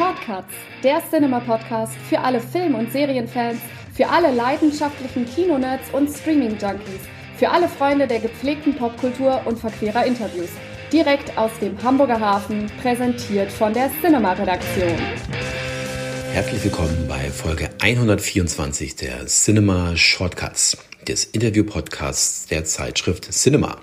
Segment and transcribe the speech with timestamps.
[0.00, 3.60] Shortcuts, der Cinema-Podcast für alle Film- und Serienfans,
[3.94, 7.02] für alle leidenschaftlichen Kinonerds und Streaming-Junkies,
[7.36, 10.48] für alle Freunde der gepflegten Popkultur und verquerer Interviews.
[10.90, 14.96] Direkt aus dem Hamburger Hafen, präsentiert von der Cinema-Redaktion.
[16.32, 23.82] Herzlich willkommen bei Folge 124 der Cinema Shortcuts, des Interview-Podcasts der Zeitschrift Cinema.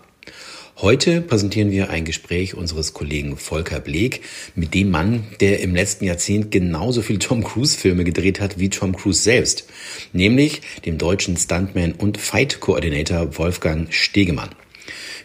[0.79, 4.21] Heute präsentieren wir ein Gespräch unseres Kollegen Volker Bleek
[4.53, 8.69] mit dem Mann, der im letzten Jahrzehnt genauso viel Tom Cruise Filme gedreht hat wie
[8.69, 9.67] Tom Cruise selbst,
[10.13, 14.49] nämlich dem deutschen Stuntman und Fight Coordinator Wolfgang Stegemann.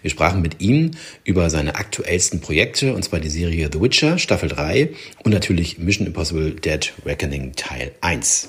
[0.00, 4.48] Wir sprachen mit ihm über seine aktuellsten Projekte, und zwar die Serie The Witcher Staffel
[4.48, 4.88] 3
[5.22, 8.48] und natürlich Mission Impossible Dead Reckoning Teil 1.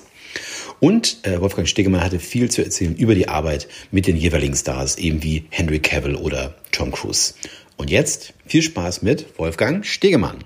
[0.83, 4.97] Und äh, Wolfgang Stegemann hatte viel zu erzählen über die Arbeit mit den jeweiligen Stars,
[4.97, 7.35] eben wie Henry Cavill oder Tom Cruise.
[7.77, 10.43] Und jetzt viel Spaß mit Wolfgang Stegemann.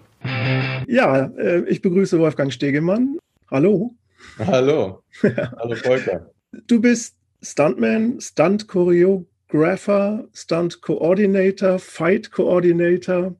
[0.85, 3.17] Ja, äh, ich begrüße Wolfgang Stegemann.
[3.49, 3.95] Hallo.
[4.37, 5.01] Hallo.
[5.23, 6.29] Hallo Volker.
[6.67, 13.35] Du bist Stuntman, Stunt Choreographer, Stunt Coordinator, Fight Coordinator,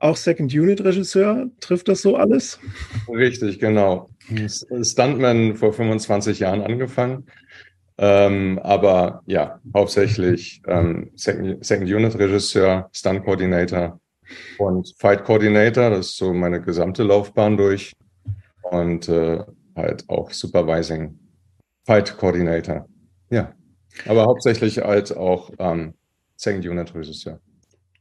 [0.00, 1.48] auch Second Unit Regisseur.
[1.60, 2.58] Trifft das so alles?
[3.08, 4.10] Richtig, genau.
[4.82, 7.26] Stuntman vor 25 Jahren angefangen.
[7.98, 14.00] Ähm, aber ja, hauptsächlich ähm, Second, Second Unit Regisseur, Stunt Coordinator
[14.58, 15.90] und Fight Coordinator.
[15.90, 17.92] Das ist so meine gesamte Laufbahn durch.
[18.62, 19.44] Und äh,
[19.76, 21.18] halt auch Supervising
[21.84, 22.86] Fight Coordinator.
[23.30, 23.54] Ja,
[24.06, 25.94] aber hauptsächlich halt auch ähm,
[26.36, 27.40] Second Unit Regisseur.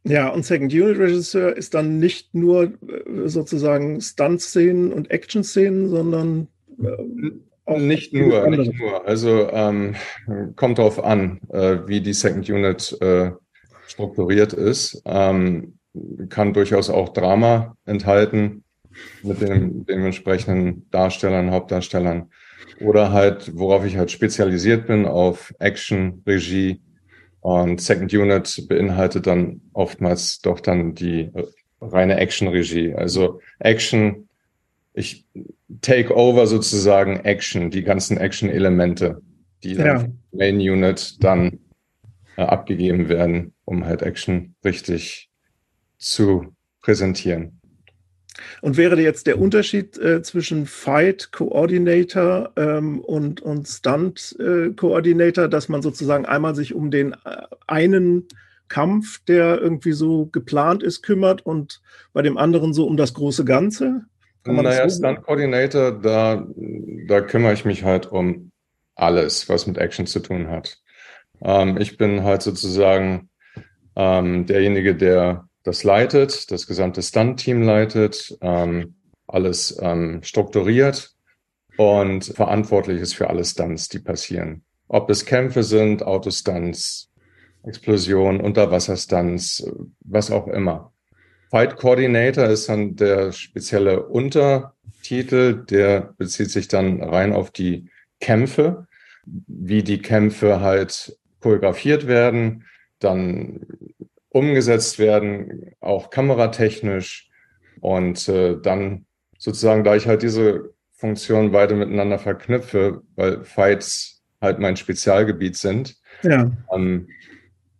[0.04, 6.48] Ja, und Second Unit Regisseur ist dann nicht nur äh, sozusagen Stunt-Szenen und Action-Szenen, sondern
[6.82, 7.32] äh,
[7.66, 9.08] auch nicht nur, nicht nur.
[9.08, 9.96] Also ähm,
[10.56, 13.32] kommt darauf an, äh, wie die Second Unit äh,
[13.88, 15.02] strukturiert ist.
[15.06, 15.78] Ähm,
[16.30, 18.64] kann durchaus auch Drama enthalten
[19.24, 22.32] mit den dementsprechenden Darstellern, Hauptdarstellern.
[22.80, 26.82] Oder halt, worauf ich halt spezialisiert bin, auf Action, Regie,
[27.42, 31.32] und Second Unit beinhaltet dann oftmals doch dann die
[31.82, 32.94] reine Action-Regie.
[32.94, 34.30] Also Action,
[34.94, 35.26] ich
[35.82, 39.22] take over sozusagen Action, die ganzen Action-Elemente,
[39.64, 40.08] die dann ja.
[40.32, 41.60] Main Unit dann
[42.38, 45.30] äh, abgegeben werden, um halt Action richtig
[45.98, 47.61] zu präsentieren.
[48.61, 55.47] Und wäre jetzt der Unterschied äh, zwischen Fight Coordinator ähm, und, und Stunt äh, Coordinator,
[55.47, 58.27] dass man sozusagen einmal sich um den äh, einen
[58.67, 61.81] Kampf, der irgendwie so geplant ist, kümmert und
[62.14, 64.05] bei dem anderen so um das große Ganze?
[64.45, 66.48] naja, so Stunt Coordinator, da,
[67.08, 68.52] da kümmere ich mich halt um
[68.95, 70.77] alles, was mit Action zu tun hat.
[71.42, 73.30] Ähm, ich bin halt sozusagen
[73.95, 78.95] ähm, derjenige, der das leitet, das gesamte Stunt-Team leitet, ähm,
[79.27, 81.14] alles ähm, strukturiert
[81.77, 84.64] und verantwortlich ist für alle Stunts, die passieren.
[84.88, 87.10] Ob es Kämpfe sind, Autostunts,
[87.64, 89.66] Explosionen, Unterwasserstunts,
[90.02, 90.94] was auch immer.
[91.49, 97.89] Fight Coordinator ist dann der spezielle Untertitel, der bezieht sich dann rein auf die
[98.20, 98.88] Kämpfe,
[99.26, 102.66] wie die Kämpfe halt choreografiert werden,
[102.99, 103.66] dann
[104.31, 107.30] umgesetzt werden, auch kameratechnisch.
[107.80, 109.05] Und äh, dann
[109.37, 115.95] sozusagen, da ich halt diese Funktionen beide miteinander verknüpfe, weil Fights halt mein Spezialgebiet sind,
[116.23, 116.52] ja.
[116.73, 117.08] ähm,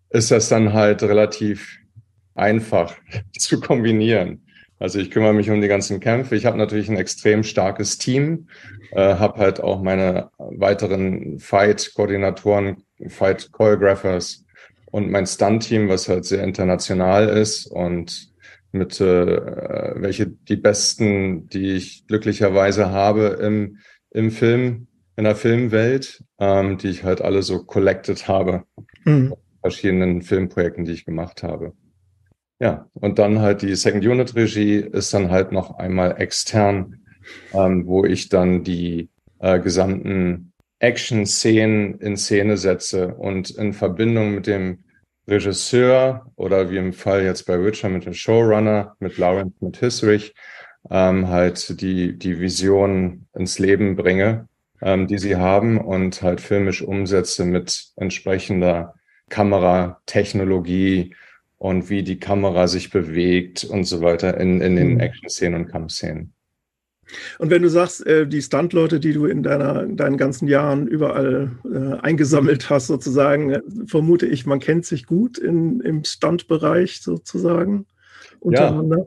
[0.10, 1.78] ist das dann halt relativ
[2.36, 2.96] einfach
[3.38, 4.46] zu kombinieren.
[4.80, 6.36] Also ich kümmere mich um die ganzen Kämpfe.
[6.36, 8.48] Ich habe natürlich ein extrem starkes Team,
[8.94, 14.44] äh, habe halt auch meine weiteren Fight-Koordinatoren, Fight-Choreographers,
[14.92, 18.32] und mein Stunt-Team, was halt sehr international ist und
[18.74, 23.80] mit äh, welche die besten, die ich glücklicherweise habe im,
[24.12, 28.64] im Film, in der Filmwelt, ähm, die ich halt alle so collected habe.
[29.06, 29.36] Mhm.
[29.62, 31.74] Verschiedenen Filmprojekten, die ich gemacht habe.
[32.60, 37.06] Ja, und dann halt die Second Unit Regie ist dann halt noch einmal extern,
[37.54, 40.51] ähm, wo ich dann die äh, gesamten
[40.82, 44.84] Action-Szenen in Szene setze und in Verbindung mit dem
[45.28, 50.34] Regisseur oder wie im Fall jetzt bei Witcher mit dem Showrunner, mit Lawrence, mit Hisrich,
[50.90, 54.48] ähm, halt die, die Vision ins Leben bringe,
[54.82, 58.96] ähm, die sie haben und halt filmisch umsetze mit entsprechender
[59.30, 61.16] Kameratechnologie
[61.58, 65.00] und wie die Kamera sich bewegt und so weiter in, in den mhm.
[65.00, 66.34] Action-Szenen und Kampfszenen.
[67.40, 70.88] Und wenn du sagst, äh, die Stunt-Leute, die du in, deiner, in deinen ganzen Jahren
[70.88, 77.02] überall äh, eingesammelt hast, sozusagen, äh, vermute ich, man kennt sich gut in, im Stunt-Bereich
[77.02, 77.86] sozusagen
[78.40, 78.98] untereinander.
[78.98, 79.06] Ja.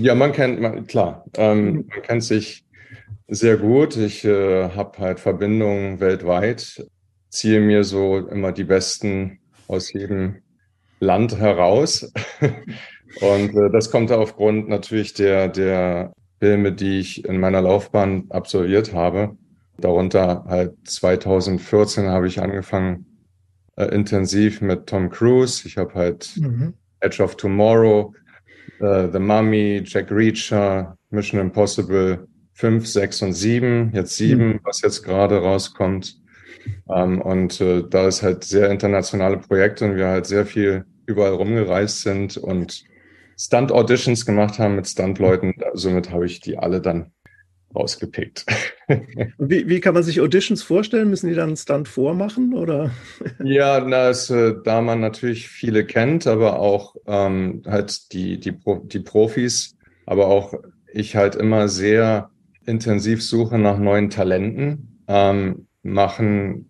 [0.00, 2.64] Ja, man kennt, man, klar, ähm, man kennt sich
[3.26, 3.96] sehr gut.
[3.96, 6.86] Ich äh, habe halt Verbindungen weltweit,
[7.30, 10.36] ziehe mir so immer die besten aus jedem
[11.00, 12.12] Land heraus.
[13.20, 18.92] Und äh, das kommt aufgrund natürlich der, der Filme, die ich in meiner Laufbahn absolviert
[18.94, 19.36] habe.
[19.78, 23.06] Darunter halt 2014 habe ich angefangen
[23.76, 25.66] äh, intensiv mit Tom Cruise.
[25.66, 26.74] Ich habe halt mhm.
[27.00, 28.12] Edge of Tomorrow,
[28.80, 33.92] äh, The Mummy, Jack Reacher, Mission Impossible 5, 6 und 7.
[33.94, 34.60] Jetzt 7, mhm.
[34.64, 36.18] was jetzt gerade rauskommt.
[36.92, 41.32] Ähm, und äh, da ist halt sehr internationale Projekte und wir halt sehr viel überall
[41.32, 42.84] rumgereist sind und
[43.38, 45.54] Stunt-Auditions gemacht haben mit Stunt-Leuten.
[45.74, 47.12] Somit habe ich die alle dann
[47.74, 48.46] rausgepickt.
[49.38, 51.10] wie, wie kann man sich Auditions vorstellen?
[51.10, 52.54] Müssen die dann einen Stunt vormachen?
[52.54, 52.90] Oder?
[53.44, 58.52] ja, na, es, äh, da man natürlich viele kennt, aber auch ähm, halt die, die,
[58.52, 59.76] Pro, die Profis,
[60.06, 60.54] aber auch
[60.92, 62.30] ich halt immer sehr
[62.64, 65.04] intensiv suche nach neuen Talenten.
[65.06, 66.66] Ähm, machen,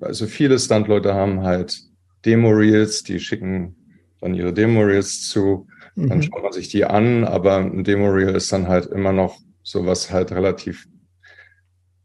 [0.00, 1.80] also viele Stunt-Leute haben halt
[2.24, 3.76] Demo-Reels, die schicken
[4.20, 5.66] dann ihre Demo-Reels zu
[5.96, 6.22] dann mhm.
[6.22, 10.12] schaut man sich die an, aber ein Demo-Reel ist dann halt immer noch so was
[10.12, 10.86] halt relativ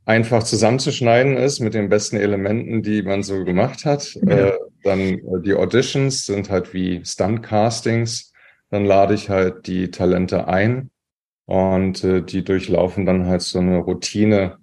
[0.06, 4.16] einfach zusammenzuschneiden ist mit den besten Elementen, die man so gemacht hat.
[4.26, 4.48] Ja.
[4.48, 8.34] Äh, dann äh, die Auditions sind halt wie Stunt-Castings.
[8.72, 10.90] Dann lade ich halt die Talente ein
[11.46, 14.58] und äh, die durchlaufen dann halt so eine Routine,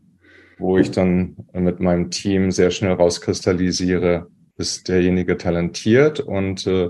[0.59, 4.27] wo ich dann mit meinem Team sehr schnell rauskristallisiere,
[4.57, 6.89] ist derjenige talentiert und äh,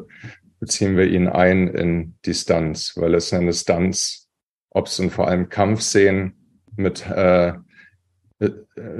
[0.60, 4.28] beziehen wir ihn ein in die Stunts, weil es eine Stunts,
[4.70, 6.34] ob es und vor allem Kampfszenen
[6.76, 7.54] mit äh,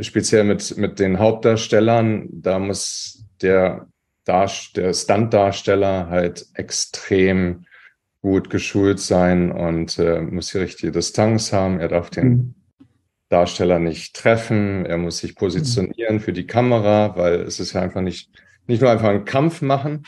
[0.00, 3.88] speziell mit mit den Hauptdarstellern, da muss der
[4.25, 7.64] Darst der Stunt-Darsteller halt extrem
[8.20, 11.81] gut geschult sein und äh, muss die richtige Distanz haben.
[11.81, 12.55] Er darf den mhm.
[13.31, 14.84] Darsteller nicht treffen.
[14.84, 18.31] Er muss sich positionieren für die Kamera, weil es ist ja einfach nicht
[18.66, 20.02] nicht nur einfach ein Kampf machen,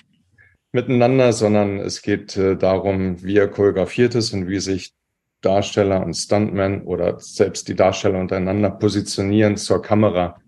[0.72, 4.92] miteinander, sondern es geht äh, darum, wie er choreografiert ist und wie sich
[5.40, 10.40] Darsteller und Stuntmen oder selbst die Darsteller untereinander positionieren zur Kamera.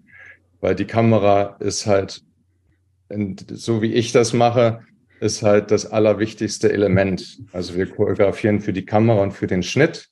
[0.61, 2.23] Weil die Kamera ist halt,
[3.09, 4.81] so wie ich das mache,
[5.21, 7.39] ist halt das allerwichtigste Element.
[7.53, 10.09] Also wir choreografieren für die Kamera und für den Schnitt,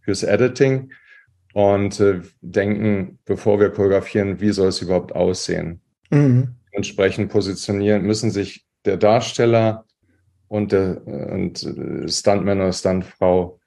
[0.00, 0.92] fürs Editing
[1.52, 5.80] und äh, denken, bevor wir choreografieren, wie soll es überhaupt aussehen.
[6.10, 6.54] Mhm.
[6.70, 9.86] Entsprechend positionieren, müssen sich der Darsteller
[10.48, 13.60] und der und äh, Stuntman oder Stuntfrau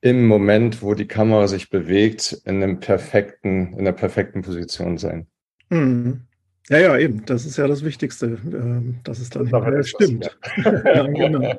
[0.00, 5.26] im Moment, wo die Kamera sich bewegt, in einem perfekten, in der perfekten Position sein.
[5.70, 6.26] Mhm.
[6.68, 7.24] Ja, ja, eben.
[7.26, 8.26] Das ist ja das Wichtigste.
[8.26, 10.36] Ähm, dass es dann ja, stimmt.
[10.64, 11.54] ja, genau.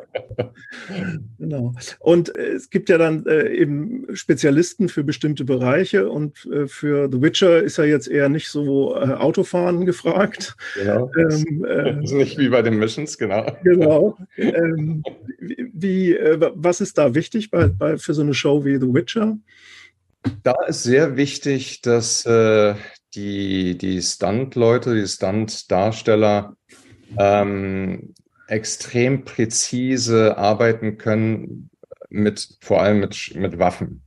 [1.40, 1.76] genau.
[2.00, 7.10] Und äh, es gibt ja dann äh, eben Spezialisten für bestimmte Bereiche und äh, für
[7.10, 10.58] The Witcher ist ja jetzt eher nicht so Autofahren gefragt.
[10.76, 11.10] Genau.
[11.18, 13.46] Ähm, äh, ist nicht wie bei den Missions, genau.
[13.64, 14.18] Genau.
[14.36, 15.04] Ähm,
[15.40, 16.18] wie,
[16.54, 19.38] was ist da wichtig bei, bei, für so eine Show wie The Witcher?
[20.44, 22.76] Da ist sehr wichtig, dass äh,
[23.16, 26.56] die, die Stunt-Leute, die Stunt-Darsteller
[27.18, 28.14] ähm,
[28.48, 31.70] extrem präzise arbeiten können
[32.10, 34.04] mit, vor allem mit, mit Waffen.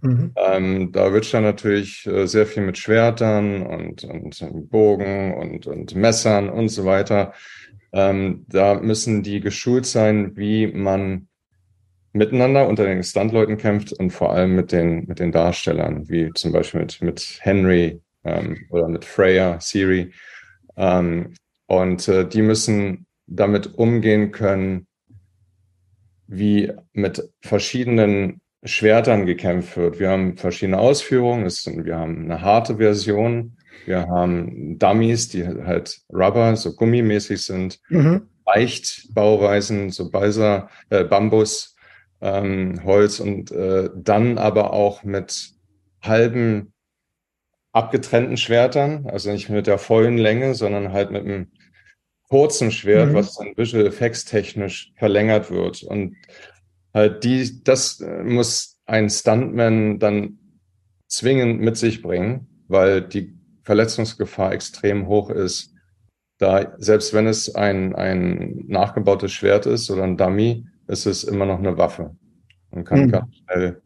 [0.00, 0.32] Mhm.
[0.36, 5.94] Ähm, da wird schon natürlich äh, sehr viel mit Schwertern und, und Bogen und, und
[5.94, 7.32] Messern und so weiter.
[7.92, 11.28] Ähm, da müssen die geschult sein, wie man
[12.12, 16.52] miteinander unter den Stuntleuten kämpft und vor allem mit den, mit den Darstellern, wie zum
[16.52, 20.12] Beispiel mit, mit Henry ähm, oder mit Freya, Siri.
[20.76, 21.34] Ähm,
[21.66, 24.86] und äh, die müssen damit umgehen können,
[26.26, 29.98] wie mit verschiedenen Schwertern gekämpft wird.
[29.98, 31.48] Wir haben verschiedene Ausführungen.
[31.50, 33.56] Sind, wir haben eine harte Version.
[33.86, 37.80] Wir haben Dummies, die halt Rubber, so gummimäßig sind.
[37.88, 38.28] Mhm.
[39.14, 41.74] Bauweisen, so Balsa, äh, Bambus,
[42.20, 45.52] ähm, Holz und äh, dann aber auch mit
[46.02, 46.71] halben
[47.72, 51.50] abgetrennten Schwertern, also nicht mit der vollen Länge, sondern halt mit einem
[52.28, 53.14] kurzen Schwert, mhm.
[53.14, 55.82] was dann Visual Effects technisch verlängert wird.
[55.82, 56.16] Und
[56.94, 60.38] halt die, das muss ein Stuntman dann
[61.08, 65.74] zwingend mit sich bringen, weil die Verletzungsgefahr extrem hoch ist.
[66.38, 71.46] Da, selbst wenn es ein, ein nachgebautes Schwert ist oder ein Dummy, ist es immer
[71.46, 72.16] noch eine Waffe
[72.70, 73.10] und kann mhm.
[73.10, 73.82] ganz schnell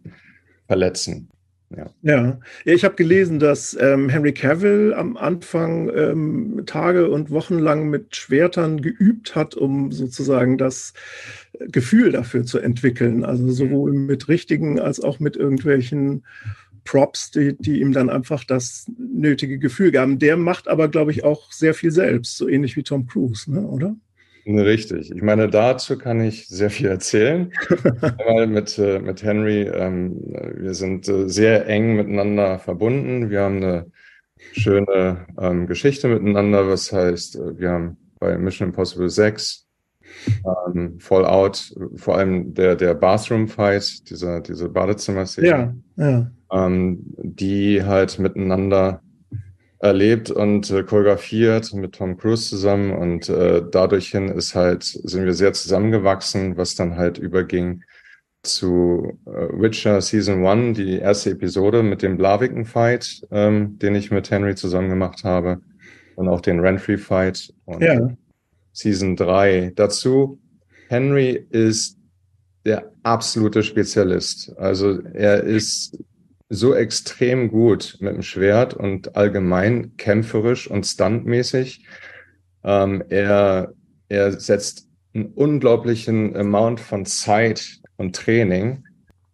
[0.67, 1.29] verletzen.
[1.75, 2.39] Ja, ja.
[2.65, 8.15] ich habe gelesen, dass ähm, Henry Cavill am Anfang ähm, Tage und Wochen lang mit
[8.15, 10.93] Schwertern geübt hat, um sozusagen das
[11.59, 13.25] Gefühl dafür zu entwickeln.
[13.25, 16.25] Also sowohl mit richtigen als auch mit irgendwelchen
[16.85, 20.21] Props, die, die ihm dann einfach das nötige Gefühl gaben.
[20.21, 23.61] Der macht aber, glaube ich, auch sehr viel selbst, so ähnlich wie Tom Cruise, ne?
[23.67, 23.97] oder?
[24.47, 25.11] Richtig.
[25.11, 27.53] Ich meine, dazu kann ich sehr viel erzählen.
[28.27, 30.21] Weil mit, äh, mit Henry, ähm,
[30.57, 33.29] wir sind äh, sehr eng miteinander verbunden.
[33.29, 33.87] Wir haben eine
[34.53, 36.69] schöne ähm, Geschichte miteinander.
[36.69, 39.67] Was heißt, äh, wir haben bei Mission Impossible 6
[40.69, 45.49] ähm, Fallout, vor allem der, der Bathroom Fight, dieser, diese Badezimmer-Szene.
[45.49, 46.31] Ja, ja.
[46.53, 49.03] Ähm, die halt miteinander
[49.79, 55.25] erlebt und äh, choreografiert mit Tom Cruise zusammen und äh, dadurch hin ist halt, sind
[55.25, 57.83] wir sehr zusammengewachsen, was dann halt überging
[58.43, 64.11] zu äh, Witcher Season 1, die erste Episode mit dem Blaviken Fight, ähm, den ich
[64.11, 65.61] mit Henry zusammen gemacht habe
[66.15, 68.09] und auch den Renfrey Fight und ja.
[68.73, 69.73] Season 3.
[69.75, 70.39] Dazu,
[70.89, 71.99] Henry ist
[72.65, 74.53] der absolute Spezialist.
[74.59, 75.99] Also er ist
[76.49, 81.85] so extrem gut mit dem Schwert und allgemein kämpferisch und stuntmäßig.
[82.63, 83.73] Ähm, er,
[84.09, 88.85] er setzt einen unglaublichen Amount von Zeit und Training,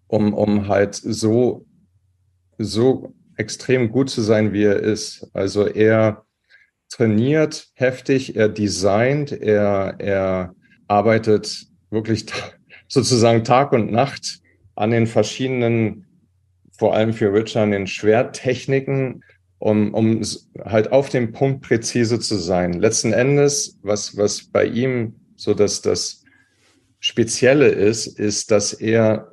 [0.07, 1.67] um, um halt so,
[2.59, 5.29] so extrem gut zu sein, wie er ist.
[5.35, 6.25] Also er
[6.89, 10.55] trainiert heftig, er designt, er, er
[10.89, 12.27] arbeitet wirklich
[12.89, 14.41] sozusagen Tag und Nacht
[14.77, 16.07] an den verschiedenen
[16.83, 19.23] vor allem für Richard an den Schwerttechniken,
[19.61, 20.21] um, um
[20.65, 22.73] halt auf dem Punkt präzise zu sein.
[22.73, 26.25] Letzten Endes, was, was bei ihm so dass das
[26.99, 29.31] Spezielle ist, ist, dass er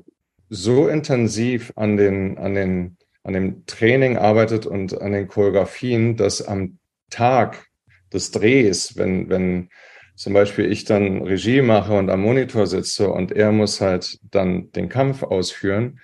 [0.50, 6.48] so intensiv an den, an den, an dem Training arbeitet und an den Choreografien, dass
[6.48, 6.78] am
[7.10, 7.66] Tag
[8.14, 9.70] des Drehs, wenn, wenn
[10.16, 14.72] zum Beispiel ich dann Regie mache und am Monitor sitze und er muss halt dann
[14.74, 16.00] den Kampf ausführen,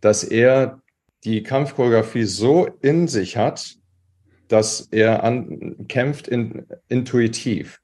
[0.00, 0.79] dass er
[1.24, 3.76] die Kampfchoreografie so in sich hat,
[4.48, 7.80] dass er an, kämpft in, intuitiv.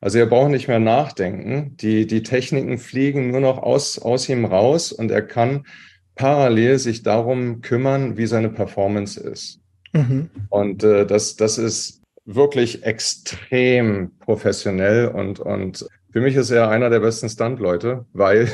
[0.00, 1.76] Also er braucht nicht mehr nachdenken.
[1.76, 5.66] Die, die Techniken fliegen nur noch aus, aus ihm raus und er kann
[6.14, 9.60] parallel sich darum kümmern, wie seine Performance ist.
[9.92, 10.30] Mhm.
[10.50, 16.90] Und äh, das, das ist wirklich extrem professionell und, und für mich ist er einer
[16.90, 18.48] der besten Stunt-Leute, weil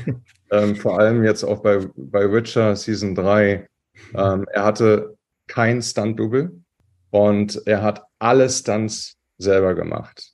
[0.50, 3.66] ähm, vor allem jetzt auch bei, bei Witcher Season 3
[4.14, 6.60] ähm, er hatte kein Stunt-Double
[7.10, 10.32] und er hat alle Stunts selber gemacht.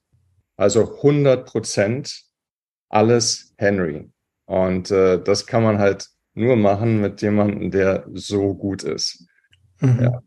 [0.57, 2.23] Also 100 Prozent
[2.89, 4.11] alles Henry.
[4.47, 9.27] Und äh, das kann man halt nur machen mit jemandem, der so gut ist.
[9.81, 10.01] Mhm.
[10.01, 10.23] Ja.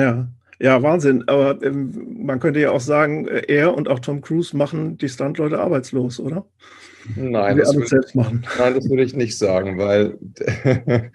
[0.00, 0.28] ja.
[0.58, 1.26] Ja, Wahnsinn.
[1.26, 5.08] Aber ähm, man könnte ja auch sagen, äh, er und auch Tom Cruise machen die
[5.08, 6.46] Stuntleute arbeitslos, oder?
[7.16, 8.44] Nein, das würde, selbst machen.
[8.58, 10.18] nein, das würde ich nicht sagen, weil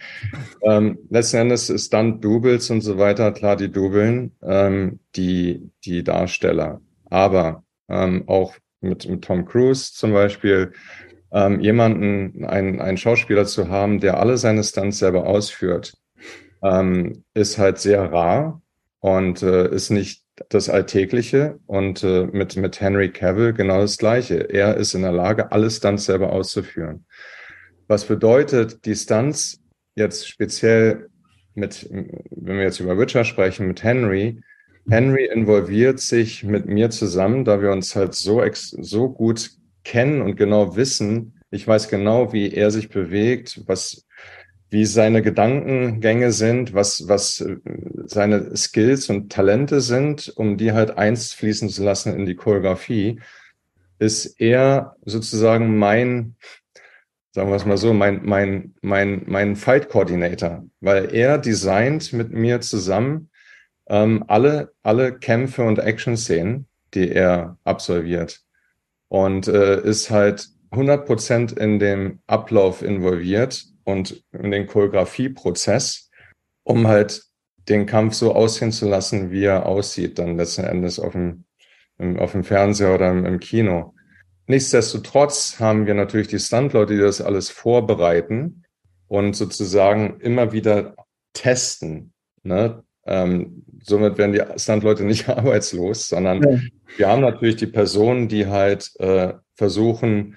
[0.62, 6.04] ähm, letzten Endes ist dann Doubles und so weiter, klar, die Dubeln, ähm, die, die
[6.04, 6.82] Darsteller.
[7.10, 10.74] Aber ähm, auch mit, mit Tom Cruise zum Beispiel,
[11.32, 15.98] ähm, jemanden, einen, einen Schauspieler zu haben, der alle seine Stunts selber ausführt,
[16.64, 18.62] ähm, ist halt sehr rar
[19.00, 24.50] und äh, ist nicht das Alltägliche und äh, mit, mit Henry Cavill genau das Gleiche.
[24.52, 27.06] Er ist in der Lage, alle Stunts selber auszuführen.
[27.88, 29.60] Was bedeutet die Stunts
[29.96, 31.10] jetzt speziell
[31.56, 34.42] mit, wenn wir jetzt über Witcher sprechen, mit Henry?
[34.90, 39.52] Henry involviert sich mit mir zusammen, da wir uns halt so, ex so gut
[39.84, 41.34] kennen und genau wissen.
[41.50, 44.07] Ich weiß genau, wie er sich bewegt, was,
[44.70, 47.58] wie seine Gedankengänge sind, was, was äh,
[48.06, 53.22] seine Skills und Talente sind, um die halt eins fließen zu lassen in die Choreografie,
[54.00, 56.36] ist er sozusagen mein,
[57.32, 62.32] sagen wir es mal so, mein, mein, mein, mein Fight Coordinator, weil er designt mit
[62.32, 63.30] mir zusammen
[63.88, 68.42] ähm, alle, alle Kämpfe und Action-Szenen, die er absolviert
[69.08, 76.12] und äh, ist halt 100 Prozent in dem Ablauf involviert und in den Choreografieprozess,
[76.64, 77.24] um halt
[77.70, 81.46] den Kampf so aussehen zu lassen, wie er aussieht, dann letzten Endes auf dem,
[81.98, 83.96] im, auf dem Fernseher oder im, im Kino.
[84.46, 88.66] Nichtsdestotrotz haben wir natürlich die Stuntleute, die das alles vorbereiten
[89.08, 90.96] und sozusagen immer wieder
[91.32, 92.12] testen.
[92.44, 92.84] Ne?
[93.06, 96.60] Ähm, somit werden die Stuntleute nicht arbeitslos, sondern ja.
[96.98, 100.36] wir haben natürlich die Personen, die halt äh, versuchen,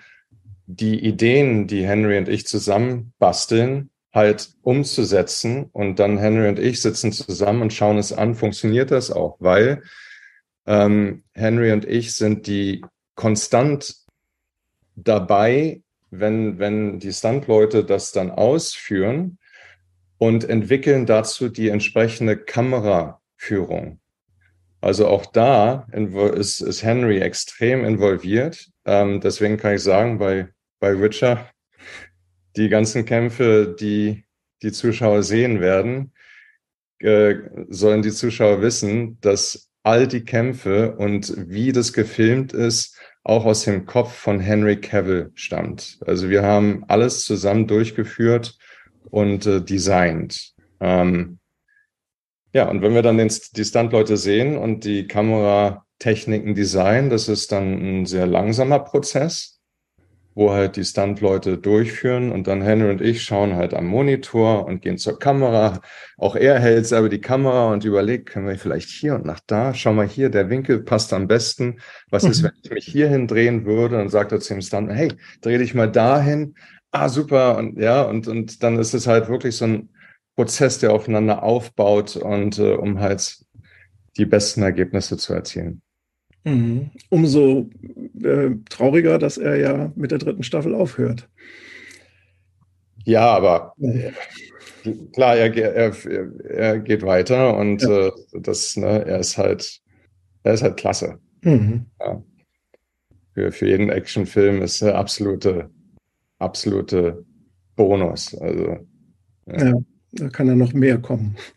[0.77, 5.69] die Ideen, die Henry und ich zusammen basteln, halt umzusetzen.
[5.73, 9.37] Und dann Henry und ich sitzen zusammen und schauen es an, funktioniert das auch?
[9.41, 9.83] Weil
[10.67, 12.85] ähm, Henry und ich sind die
[13.15, 13.97] konstant
[14.95, 19.39] dabei, wenn, wenn die Stuntleute das dann ausführen
[20.19, 24.01] und entwickeln dazu die entsprechende Kameraführung.
[24.81, 28.71] Also auch da ist, ist Henry extrem involviert.
[28.85, 30.49] Ähm, deswegen kann ich sagen, bei,
[30.81, 31.49] bei Witcher,
[32.57, 34.25] die ganzen Kämpfe, die
[34.63, 36.13] die Zuschauer sehen werden,
[36.99, 37.37] äh,
[37.69, 43.65] sollen die Zuschauer wissen, dass all die Kämpfe und wie das gefilmt ist, auch aus
[43.65, 45.99] dem Kopf von Henry Cavill stammt.
[46.07, 48.59] Also wir haben alles zusammen durchgeführt
[49.11, 50.55] und äh, designt.
[50.81, 51.39] Ähm,
[52.53, 57.53] ja, und wenn wir dann den, die Stuntleute sehen und die Kameratechniken designen, das ist
[57.53, 59.60] dann ein sehr langsamer Prozess
[60.35, 64.83] wo halt die Stuntleute durchführen und dann Henry und ich schauen halt am Monitor und
[64.83, 65.81] gehen zur Kamera.
[66.17, 69.75] Auch er hält selber die Kamera und überlegt, können wir vielleicht hier und nach da?
[69.75, 71.81] Schau mal hier, der Winkel passt am besten.
[72.11, 72.47] Was ist, mhm.
[72.47, 74.01] wenn ich mich hierhin drehen würde?
[74.01, 76.55] Und sagt er zu dem Stunt, hey, dreh dich mal dahin.
[76.93, 77.59] Ah, super.
[77.59, 79.91] Und ja, und, und dann ist es halt wirklich so ein
[80.37, 83.45] Prozess, der aufeinander aufbaut und äh, um halt
[84.17, 85.83] die besten Ergebnisse zu erzielen.
[86.45, 86.91] Mhm.
[87.11, 87.69] Umso
[88.23, 91.29] äh, trauriger, dass er ja mit der dritten Staffel aufhört.
[93.05, 94.13] Ja, aber äh,
[95.13, 95.95] klar, er, er,
[96.45, 98.09] er, geht weiter und ja.
[98.09, 99.81] äh, das, ne, er ist halt,
[100.43, 101.19] er ist halt klasse.
[101.43, 101.87] Mhm.
[102.01, 102.23] Ja.
[103.35, 105.71] Für, für jeden Actionfilm ist er absolute,
[106.39, 107.25] absolute
[107.77, 108.35] Bonus.
[108.35, 108.79] Also,
[109.47, 109.75] ja.
[110.13, 111.37] Da kann ja noch mehr kommen.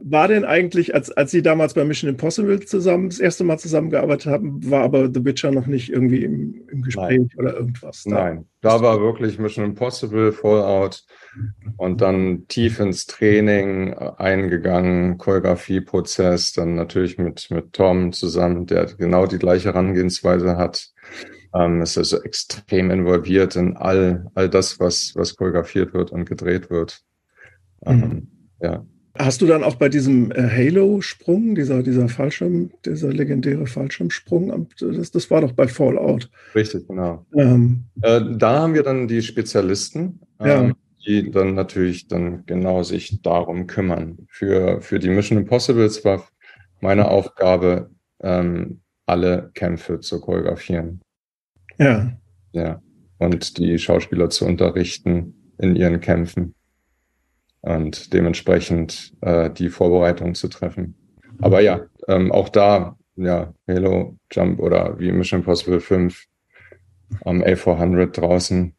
[0.00, 4.26] War denn eigentlich, als, als Sie damals bei Mission Impossible zusammen das erste Mal zusammengearbeitet
[4.26, 7.30] haben, war aber The Witcher noch nicht irgendwie im, im Gespräch Nein.
[7.36, 8.02] oder irgendwas?
[8.04, 8.10] Da?
[8.10, 11.04] Nein, da war wirklich Mission Impossible, Fallout
[11.76, 19.26] und dann tief ins Training eingegangen, Choreografieprozess, dann natürlich mit, mit Tom zusammen, der genau
[19.26, 20.90] die gleiche Herangehensweise hat
[21.54, 26.70] ähm, ist also extrem involviert in all, all das, was, was choreografiert wird und gedreht
[26.70, 27.02] wird.
[27.86, 28.28] Ähm, mhm.
[28.60, 28.84] Ja.
[29.18, 35.10] Hast du dann auch bei diesem äh, Halo-Sprung, dieser, dieser Fallschirm, dieser legendäre Fallschirmsprung, das,
[35.10, 36.30] das war doch bei Fallout.
[36.54, 37.26] Richtig, genau.
[37.34, 40.62] Ähm, äh, da haben wir dann die Spezialisten, ja.
[40.62, 44.18] ähm, die dann natürlich dann genau sich darum kümmern.
[44.28, 46.28] Für, für die Mission Impossibles war
[46.80, 47.90] meine Aufgabe,
[48.22, 51.00] ähm, alle Kämpfe zu choreografieren.
[51.80, 52.12] Ja.
[52.52, 52.82] Ja.
[53.18, 56.54] Und die Schauspieler zu unterrichten in ihren Kämpfen
[57.62, 60.94] und dementsprechend äh, die Vorbereitung zu treffen.
[61.40, 66.26] Aber ja, ähm, auch da, ja, Halo Jump oder wie Mission Impossible 5
[67.24, 68.74] am A400 draußen.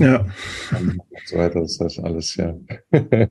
[0.00, 0.26] Ja.
[0.72, 2.54] Und so weiter ist das alles, ja.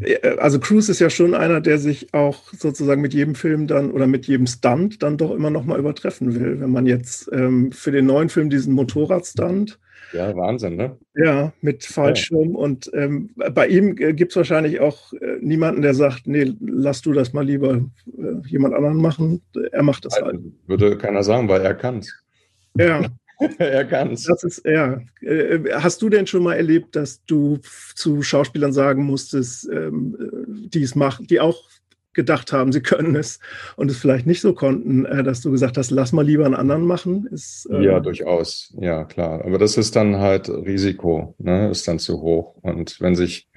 [0.00, 3.90] Äh, also Cruise ist ja schon einer, der sich auch sozusagen mit jedem Film dann
[3.90, 6.60] oder mit jedem Stunt dann doch immer noch mal übertreffen will.
[6.60, 9.78] Wenn man jetzt ähm, für den neuen Film diesen Motorradstunt
[10.14, 10.96] ja, Wahnsinn, ne?
[11.16, 12.52] Ja, mit Fallschirm.
[12.52, 12.58] Ja.
[12.58, 17.02] Und ähm, bei ihm äh, gibt es wahrscheinlich auch äh, niemanden, der sagt, nee, lass
[17.02, 19.42] du das mal lieber äh, jemand anderen machen.
[19.72, 20.38] Er macht das halt.
[20.66, 22.14] Würde keiner sagen, weil er kann es.
[22.78, 23.02] Ja,
[23.58, 24.24] er kann es.
[24.24, 25.00] Das ist, ja.
[25.20, 27.58] Äh, hast du denn schon mal erlebt, dass du
[27.94, 30.16] zu Schauspielern sagen musstest, ähm,
[30.48, 31.62] die es machen, die auch
[32.14, 33.40] gedacht haben, sie können es
[33.76, 36.54] und es vielleicht nicht so konnten, äh, dass du gesagt hast, lass mal lieber einen
[36.54, 37.26] anderen machen?
[37.26, 38.72] Ist, ähm ja, durchaus.
[38.80, 39.44] Ja, klar.
[39.44, 41.70] Aber das ist dann halt Risiko, ne?
[41.70, 42.56] ist dann zu hoch.
[42.62, 43.48] Und wenn sich,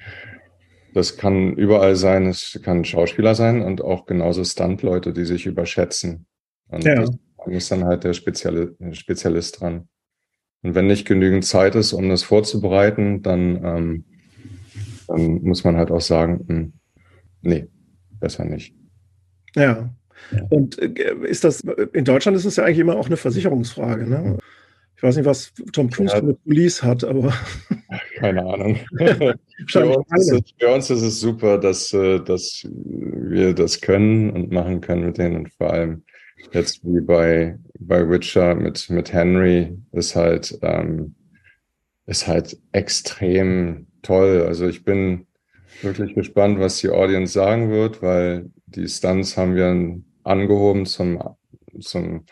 [0.93, 6.25] das kann überall sein, es kann Schauspieler sein und auch genauso Stuntleute, die sich überschätzen.
[6.69, 6.95] Und ja.
[6.95, 7.11] das
[7.47, 9.87] da muss dann halt der Speziali Spezialist dran.
[10.63, 14.05] Und wenn nicht genügend Zeit ist, um das vorzubereiten, dann, ähm,
[15.07, 16.73] dann muss man halt auch sagen, mh, hm,
[17.41, 17.67] nee,
[18.19, 18.75] besser nicht.
[19.55, 19.89] Ja.
[20.49, 21.61] Und äh, ist das,
[21.93, 24.37] in Deutschland ist es ja eigentlich immer auch eine Versicherungsfrage, ne?
[24.97, 26.19] Ich weiß nicht, was Tom Cruise ja.
[26.19, 27.31] für eine Police hat, aber.
[28.15, 28.79] Keine Ahnung.
[29.67, 34.51] für, uns es, für, uns ist es super, dass, äh, dass wir das können und
[34.51, 36.03] machen können mit denen und vor allem
[36.51, 41.15] jetzt wie bei, bei Witcher mit, mit Henry ist halt, ähm,
[42.05, 44.43] ist halt extrem toll.
[44.47, 45.27] Also ich bin
[45.81, 51.21] wirklich gespannt, was die Audience sagen wird, weil die Stunts haben wir angehoben zum,
[51.79, 52.25] zum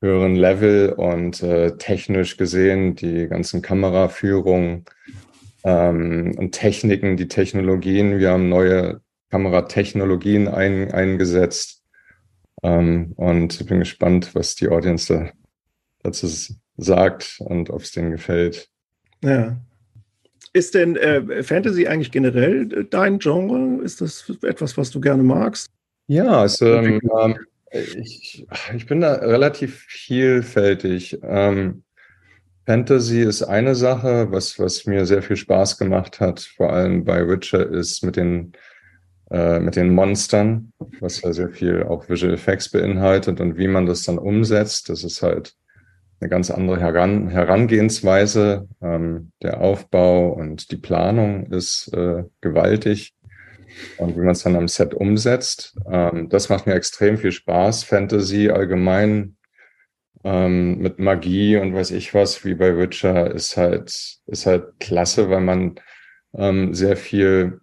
[0.00, 4.84] höheren Level und äh, technisch gesehen die ganzen Kameraführungen
[5.64, 8.18] ähm, und Techniken, die Technologien.
[8.18, 11.75] Wir haben neue Kameratechnologien ein, eingesetzt
[12.62, 15.30] ähm, und bin gespannt, was die Audience da,
[16.02, 16.28] dazu
[16.76, 18.68] sagt und ob es denen gefällt.
[19.22, 19.56] Ja.
[20.52, 23.82] Ist denn äh, Fantasy eigentlich generell dein Genre?
[23.82, 25.68] Ist das etwas, was du gerne magst?
[26.06, 27.36] Ja, es, ähm, ähm,
[27.70, 31.18] Ich, ich bin da relativ vielfältig.
[31.22, 31.82] Ähm,
[32.64, 37.26] Fantasy ist eine Sache, was, was mir sehr viel Spaß gemacht hat, vor allem bei
[37.28, 38.52] Witcher, ist mit den,
[39.30, 40.72] äh, mit den Monstern,
[41.06, 44.88] was ja sehr viel auch Visual Effects beinhaltet und wie man das dann umsetzt.
[44.88, 45.54] Das ist halt
[46.20, 48.68] eine ganz andere Heran Herangehensweise.
[48.82, 53.14] Ähm, der Aufbau und die Planung ist äh, gewaltig.
[53.98, 57.84] Und wie man es dann am Set umsetzt, ähm, das macht mir extrem viel Spaß.
[57.84, 59.36] Fantasy allgemein
[60.24, 65.30] ähm, mit Magie und weiß ich was, wie bei Witcher, ist halt, ist halt klasse,
[65.30, 65.76] weil man
[66.34, 67.60] ähm, sehr viel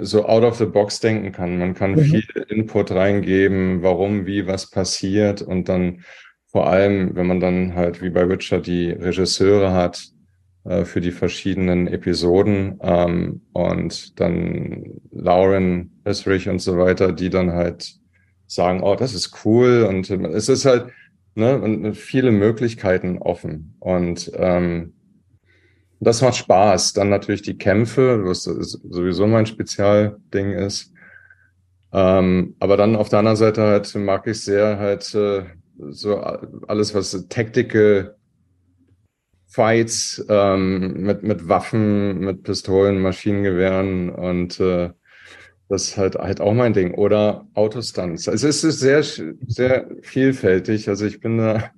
[0.00, 1.58] so out of the box denken kann.
[1.58, 2.04] Man kann mhm.
[2.04, 6.04] viel Input reingeben, warum, wie, was passiert und dann
[6.46, 10.02] vor allem, wenn man dann halt wie bei Witcher die Regisseure hat
[10.64, 17.52] äh, für die verschiedenen Episoden ähm, und dann Lauren, Esrich und so weiter, die dann
[17.52, 17.94] halt
[18.46, 20.86] sagen, oh, das ist cool und es ist halt
[21.34, 24.94] ne, und viele Möglichkeiten offen und ähm,
[26.00, 26.94] das macht Spaß.
[26.94, 30.92] Dann natürlich die Kämpfe, was sowieso mein Spezialding ist.
[31.92, 35.44] Ähm, aber dann auf der anderen Seite halt mag ich sehr halt äh,
[35.90, 38.16] so alles, was Tactical
[39.48, 44.90] Fights ähm, mit, mit Waffen, mit Pistolen, Maschinengewehren und äh,
[45.68, 46.94] das ist halt, halt auch mein Ding.
[46.94, 48.28] Oder Autostunts.
[48.28, 49.04] Also es ist sehr,
[49.46, 50.88] sehr vielfältig.
[50.88, 51.70] Also ich bin da,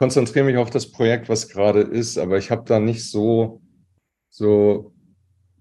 [0.00, 3.60] konzentriere mich auf das Projekt, was gerade ist, aber ich habe da nicht so,
[4.30, 4.94] so,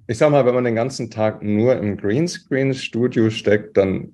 [0.08, 4.14] ich sag mal, wenn man den ganzen Tag nur im Greenscreen-Studio steckt, dann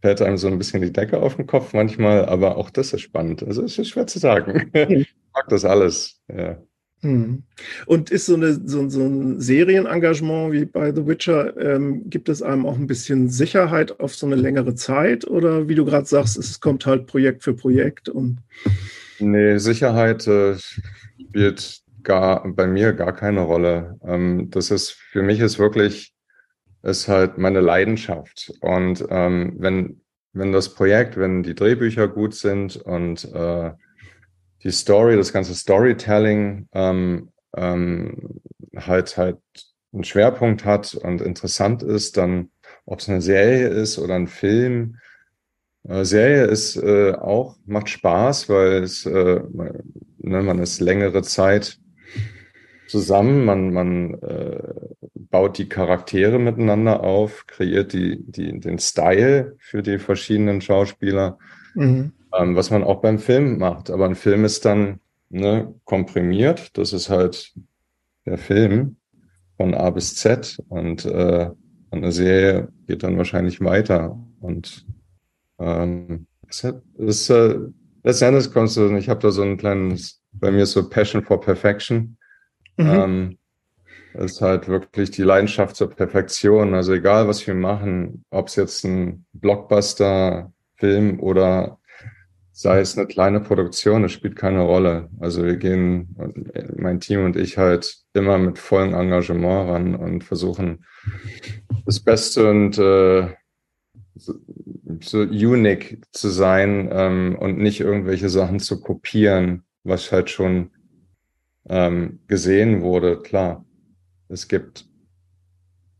[0.00, 3.00] fällt einem so ein bisschen die Decke auf den Kopf manchmal, aber auch das ist
[3.00, 3.42] spannend.
[3.42, 4.70] Also es ist schwer zu sagen.
[4.74, 6.20] ich mag das alles.
[6.32, 6.62] Ja.
[7.00, 7.42] Hm.
[7.86, 12.42] Und ist so, eine, so, so, ein Serienengagement wie bei The Witcher, ähm, gibt es
[12.42, 15.26] einem auch ein bisschen Sicherheit auf so eine längere Zeit?
[15.26, 18.38] Oder wie du gerade sagst, es kommt halt Projekt für Projekt und.
[19.24, 20.56] Nee, Sicherheit äh,
[21.18, 23.98] spielt gar bei mir gar keine Rolle.
[24.06, 26.14] Ähm, das ist für mich ist wirklich
[26.82, 28.52] ist halt meine Leidenschaft.
[28.60, 30.02] Und ähm, wenn,
[30.34, 33.72] wenn das Projekt, wenn die Drehbücher gut sind und äh,
[34.62, 38.40] die Story, das ganze Storytelling ähm, ähm,
[38.76, 39.38] halt halt
[39.92, 42.50] einen Schwerpunkt hat und interessant ist, dann
[42.84, 44.98] ob es eine Serie ist oder ein Film.
[45.88, 49.40] Äh, Serie ist äh, auch, macht Spaß, weil es, äh,
[50.18, 51.78] ne, man ist längere Zeit
[52.86, 54.62] zusammen, man, man äh,
[55.14, 61.38] baut die Charaktere miteinander auf, kreiert die, die, den Style für die verschiedenen Schauspieler,
[61.74, 62.12] mhm.
[62.38, 63.90] ähm, was man auch beim Film macht.
[63.90, 67.54] Aber ein Film ist dann ne, komprimiert, das ist halt
[68.26, 68.96] der Film
[69.56, 71.50] von A bis Z und äh,
[71.90, 74.18] eine Serie geht dann wahrscheinlich weiter.
[74.40, 74.86] Und
[75.58, 76.64] ähm, es
[76.98, 77.58] ist, äh,
[78.02, 82.16] letztendlich kommst du, ich habe da so ein kleines, bei mir so Passion for Perfection.
[82.76, 82.86] Mhm.
[82.86, 83.38] Ähm,
[84.14, 86.74] ist halt wirklich die Leidenschaft zur Perfektion.
[86.74, 91.78] Also egal, was wir machen, ob es jetzt ein Blockbuster-Film oder
[92.52, 95.10] sei es eine kleine Produktion, das spielt keine Rolle.
[95.18, 96.16] Also wir gehen,
[96.76, 100.84] mein Team und ich halt immer mit vollem Engagement ran und versuchen
[101.84, 103.34] das Beste und äh,
[105.00, 110.70] so, unique zu sein ähm, und nicht irgendwelche Sachen zu kopieren, was halt schon
[111.68, 113.64] ähm, gesehen wurde, klar.
[114.28, 114.86] Es gibt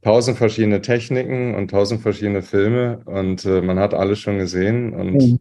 [0.03, 5.15] tausend verschiedene Techniken und tausend verschiedene Filme und äh, man hat alles schon gesehen und
[5.15, 5.41] mhm.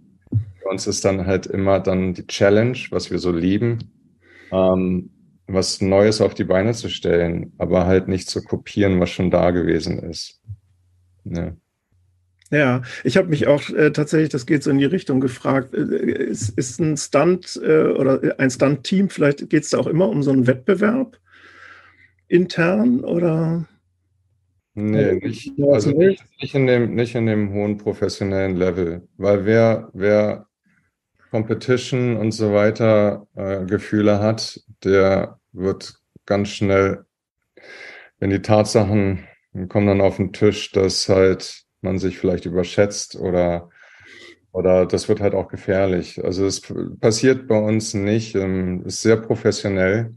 [0.56, 3.92] für uns ist dann halt immer dann die Challenge, was wir so lieben,
[4.52, 5.10] ähm,
[5.48, 9.52] was Neues auf die Beine zu stellen, aber halt nicht zu kopieren, was schon da
[9.52, 10.42] gewesen ist.
[11.26, 11.54] Ja.
[12.54, 15.80] Ja, ich habe mich auch äh, tatsächlich, das geht so in die Richtung gefragt, äh,
[15.80, 20.22] ist, ist ein Stunt äh, oder ein Stunt-Team, vielleicht geht es da auch immer um
[20.22, 21.18] so einen Wettbewerb
[22.28, 23.68] intern oder?
[24.76, 29.90] Nee, nicht, also nicht, nicht, in dem, nicht in dem hohen professionellen Level, weil wer,
[29.94, 30.46] wer
[31.32, 35.96] Competition und so weiter äh, Gefühle hat, der wird
[36.28, 37.04] ganz schnell,
[38.20, 39.28] wenn die Tatsachen
[39.70, 43.70] kommen dann auf den Tisch, dass halt man sich vielleicht überschätzt oder,
[44.52, 46.24] oder das wird halt auch gefährlich.
[46.24, 46.62] Also es
[47.00, 50.16] passiert bei uns nicht, ähm, ist sehr professionell.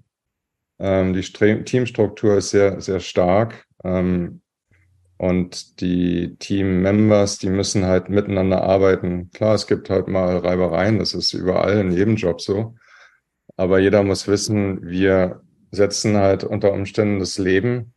[0.78, 3.66] Ähm, die Stre Teamstruktur ist sehr, sehr stark.
[3.84, 4.42] Ähm,
[5.18, 9.30] und die Team-Members, die müssen halt miteinander arbeiten.
[9.30, 12.74] Klar, es gibt halt mal Reibereien, das ist überall in jedem Job so.
[13.56, 17.94] Aber jeder muss wissen, wir setzen halt unter Umständen das Leben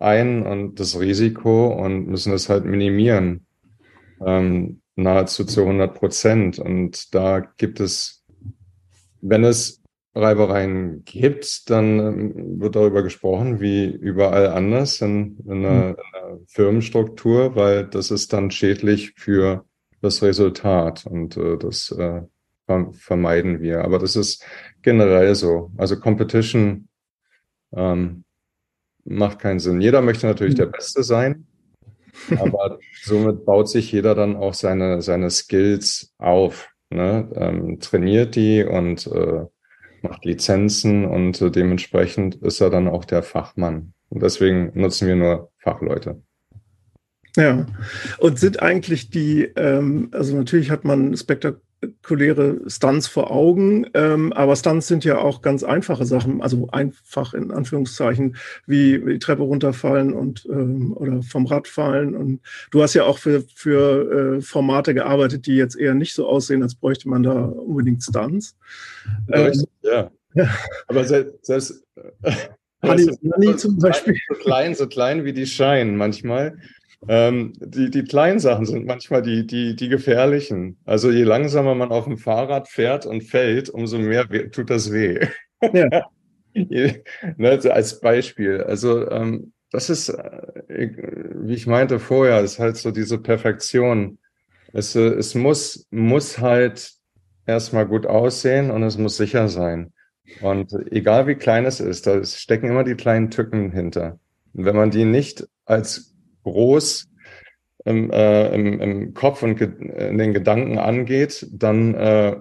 [0.00, 3.46] ein und das Risiko und müssen es halt minimieren.
[4.24, 6.58] Ähm, nahezu zu 100 Prozent.
[6.58, 8.24] Und da gibt es,
[9.20, 9.82] wenn es
[10.14, 15.96] Reibereien gibt, dann ähm, wird darüber gesprochen, wie überall anders in, in, einer, hm.
[15.96, 19.64] in einer Firmenstruktur, weil das ist dann schädlich für
[20.02, 22.22] das Resultat und äh, das äh,
[22.92, 23.84] vermeiden wir.
[23.84, 24.44] Aber das ist
[24.82, 25.72] generell so.
[25.76, 26.88] Also Competition
[27.72, 28.24] ähm,
[29.04, 29.80] macht keinen Sinn.
[29.80, 30.72] Jeder möchte natürlich der hm.
[30.72, 31.46] Beste sein,
[32.38, 37.28] aber somit baut sich jeder dann auch seine, seine Skills auf, ne?
[37.34, 39.44] ähm, trainiert die und äh,
[40.02, 43.92] macht Lizenzen und äh, dementsprechend ist er dann auch der Fachmann.
[44.08, 46.22] Und deswegen nutzen wir nur Fachleute.
[47.36, 47.66] Ja,
[48.18, 54.32] und sind eigentlich die, ähm, also natürlich hat man spektakulär spektakuläre Stunts vor Augen, ähm,
[54.32, 59.42] aber Stunts sind ja auch ganz einfache Sachen, also einfach in Anführungszeichen, wie die Treppe
[59.42, 62.14] runterfallen und ähm, oder vom Rad fallen.
[62.14, 62.40] Und
[62.70, 66.62] du hast ja auch für, für äh, Formate gearbeitet, die jetzt eher nicht so aussehen,
[66.62, 68.56] als bräuchte man da unbedingt Stunts.
[69.32, 70.10] Ähm, ja.
[70.34, 70.50] ja.
[70.86, 71.82] Aber selbst, selbst
[72.82, 74.16] Honey, Honey zum Beispiel.
[74.28, 76.58] So klein, so klein wie die scheinen manchmal.
[77.08, 80.78] Ähm, die, die kleinen Sachen sind manchmal die, die, die gefährlichen.
[80.84, 85.26] Also je langsamer man auf dem Fahrrad fährt und fällt, umso mehr tut das weh.
[85.72, 86.06] Ja.
[86.54, 88.62] ne, als Beispiel.
[88.62, 90.90] Also ähm, das ist, äh,
[91.42, 94.18] wie ich meinte vorher, ist halt so diese Perfektion.
[94.72, 96.92] Es, äh, es muss, muss halt
[97.46, 99.92] erstmal gut aussehen und es muss sicher sein.
[100.42, 104.18] Und egal wie klein es ist, da stecken immer die kleinen Tücken hinter.
[104.52, 106.09] Und wenn man die nicht als
[106.42, 107.08] groß
[107.84, 112.36] im, äh, im, im Kopf und in den Gedanken angeht, dann, äh,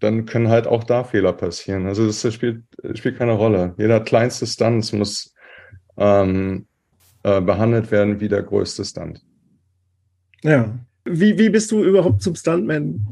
[0.00, 1.86] dann können halt auch da Fehler passieren.
[1.86, 2.62] Also das spielt,
[2.94, 3.74] spielt keine Rolle.
[3.78, 5.34] Jeder kleinste Stunt muss
[5.96, 6.66] ähm,
[7.22, 9.24] äh, behandelt werden wie der größte Stunt.
[10.42, 10.78] Ja.
[11.04, 13.06] Wie, wie bist du überhaupt zum Stuntman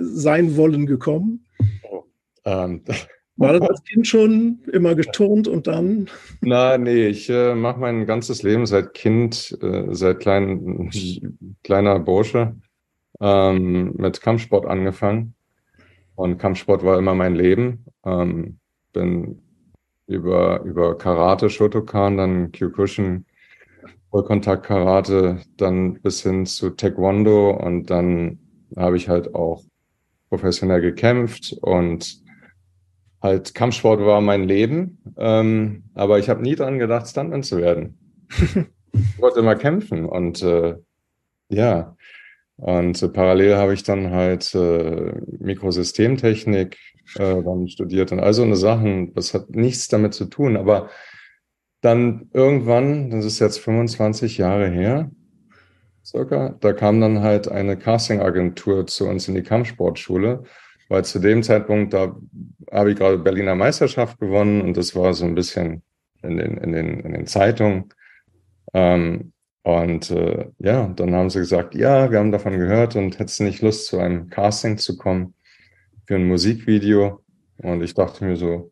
[0.00, 1.46] sein wollen gekommen?
[1.82, 2.04] Oh,
[2.44, 2.84] ähm,
[3.40, 6.08] war das als Kind schon immer geturnt und dann?
[6.42, 10.90] Na, nee, ich äh, mache mein ganzes Leben seit Kind, äh, seit klein,
[11.64, 12.54] kleiner Bursche,
[13.20, 15.34] ähm, mit Kampfsport angefangen.
[16.14, 17.86] Und Kampfsport war immer mein Leben.
[18.04, 18.58] Ähm,
[18.92, 19.40] bin
[20.06, 23.24] über, über Karate, Shotokan, dann Kyokushin,
[24.10, 28.38] Vollkontakt Karate, dann bis hin zu Taekwondo und dann
[28.76, 29.62] habe ich halt auch
[30.28, 32.20] professionell gekämpft und
[33.22, 37.98] halt Kampfsport war mein Leben, ähm, aber ich habe nie dran gedacht, Stuntman zu werden.
[38.92, 40.76] ich wollte immer kämpfen und äh,
[41.48, 41.96] ja,
[42.56, 46.78] und äh, parallel habe ich dann halt äh, Mikrosystemtechnik
[47.16, 49.14] äh, dann studiert und all so eine Sachen.
[49.14, 50.88] Das hat nichts damit zu tun, aber
[51.80, 55.10] dann irgendwann, das ist jetzt 25 Jahre her,
[56.04, 60.44] circa, da kam dann halt eine Castingagentur zu uns in die Kampfsportschule
[60.90, 62.16] weil zu dem Zeitpunkt, da
[62.70, 65.82] habe ich gerade Berliner Meisterschaft gewonnen und das war so ein bisschen
[66.22, 67.92] in den, in den, in den Zeitungen.
[68.74, 73.40] Ähm, und äh, ja, dann haben sie gesagt, ja, wir haben davon gehört und hättest
[73.40, 75.34] nicht Lust, zu einem Casting zu kommen
[76.06, 77.22] für ein Musikvideo.
[77.58, 78.70] Und ich dachte mir so,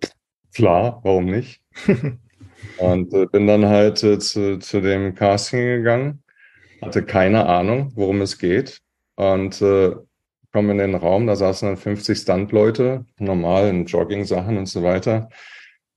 [0.55, 1.63] klar, warum nicht?
[2.79, 6.23] und äh, bin dann halt äh, zu, zu dem Casting gegangen,
[6.81, 8.81] hatte keine Ahnung, worum es geht.
[9.17, 9.95] Und äh,
[10.53, 15.29] komme in den Raum, da saßen dann 50 Stuntleute, normal in Jogging-Sachen und so weiter.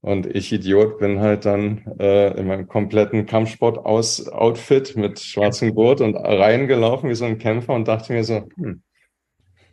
[0.00, 6.16] Und ich, Idiot, bin halt dann äh, in meinem kompletten Kampfsport-Outfit mit schwarzem Gurt und
[6.16, 8.82] reingelaufen wie so ein Kämpfer und dachte mir so, hm,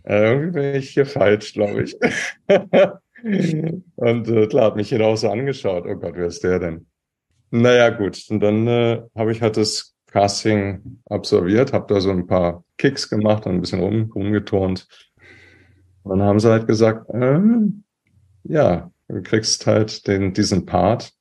[0.04, 1.96] äh, irgendwie bin ich hier falsch, glaube ich.
[3.96, 5.86] und äh, klar, hat mich jeder auch so angeschaut.
[5.88, 6.86] Oh Gott, wer ist der denn?
[7.52, 8.24] Naja, gut.
[8.30, 13.10] Und dann äh, habe ich halt das Casting absolviert, habe da so ein paar Kicks
[13.10, 14.88] gemacht und ein bisschen rum, rumgeturnt.
[16.04, 17.40] Und dann haben sie halt gesagt, äh,
[18.44, 21.12] ja, du kriegst halt den, diesen Part.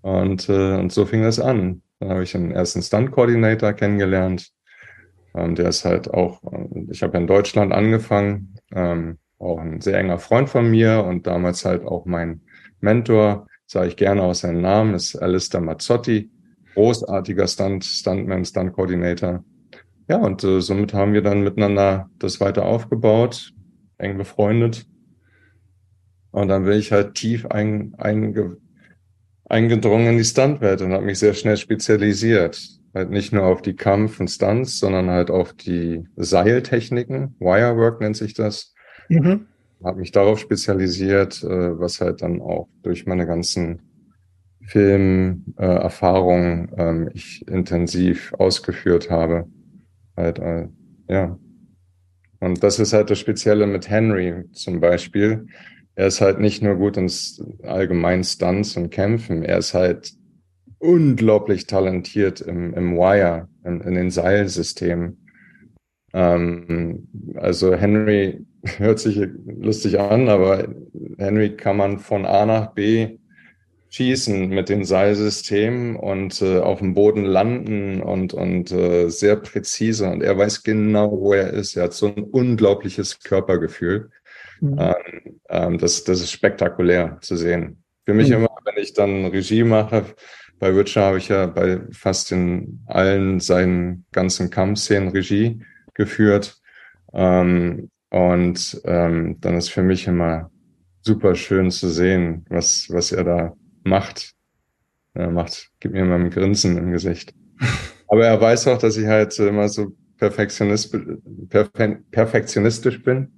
[0.00, 1.82] Und, äh, und so fing das an.
[2.00, 4.50] Dann habe ich einen ersten Stunt-Coordinator kennengelernt.
[5.34, 6.42] Ähm, der ist halt auch,
[6.90, 11.26] ich habe ja in Deutschland angefangen, ähm, auch ein sehr enger Freund von mir und
[11.26, 12.40] damals halt auch mein
[12.80, 16.31] Mentor, sage ich gerne aus seinem Namen, ist Alistair Mazzotti
[16.74, 19.44] großartiger Stunt, Stuntman, Stunt-Coordinator.
[20.08, 23.52] Ja, und äh, somit haben wir dann miteinander das weiter aufgebaut,
[23.98, 24.86] eng befreundet.
[26.32, 28.56] Und dann bin ich halt tief ein, einge,
[29.44, 32.60] eingedrungen in die Stuntwelt und habe mich sehr schnell spezialisiert.
[32.94, 37.36] Halt nicht nur auf die Kampf- und Stunts, sondern halt auf die Seiltechniken.
[37.38, 38.74] Wirework nennt sich das.
[39.08, 39.46] Mhm.
[39.82, 43.82] Habe mich darauf spezialisiert, äh, was halt dann auch durch meine ganzen
[44.66, 49.46] Filmerfahrung äh, ähm, ich intensiv ausgeführt habe.
[50.16, 50.68] Halt, äh,
[51.08, 51.38] ja,
[52.40, 55.46] Und das ist halt das Spezielle mit Henry zum Beispiel.
[55.94, 57.10] Er ist halt nicht nur gut in
[57.62, 60.12] allgemeinen Stunts und Kämpfen, er ist halt
[60.78, 65.26] unglaublich talentiert im, im Wire, in, in den Seilsystemen.
[66.12, 68.44] Ähm, also Henry
[68.78, 70.68] hört sich lustig an, aber
[71.18, 73.18] Henry kann man von A nach B
[73.92, 80.08] schießen mit dem Seilsystem und äh, auf dem Boden landen und, und äh, sehr präzise.
[80.08, 81.76] Und er weiß genau, wo er ist.
[81.76, 84.10] Er hat so ein unglaubliches Körpergefühl.
[84.62, 84.78] Mhm.
[84.78, 87.84] Ähm, ähm, das, das ist spektakulär zu sehen.
[88.06, 88.36] Für mich mhm.
[88.36, 90.06] immer, wenn ich dann Regie mache,
[90.58, 96.56] bei Witcher habe ich ja bei fast in allen seinen ganzen Kampfszenen Regie geführt.
[97.12, 100.50] Ähm, und ähm, dann ist für mich immer
[101.02, 104.34] super schön zu sehen, was, was er da macht.
[105.14, 107.34] Er macht, gibt mir immer ein Grinsen im Gesicht.
[108.08, 110.96] Aber er weiß auch, dass ich halt immer so Perfektionist,
[111.48, 113.32] perfe perfektionistisch bin.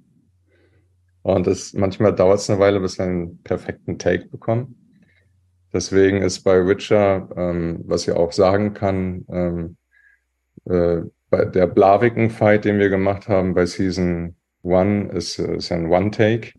[1.23, 4.75] Und das, manchmal dauert es eine Weile, bis wir einen perfekten Take bekommen.
[5.73, 9.77] Deswegen ist bei Witcher, ähm, was ich auch sagen kann, ähm,
[10.65, 16.53] äh, bei der Blaviken-Fight, den wir gemacht haben bei Season One, ist, ist ein One-Take.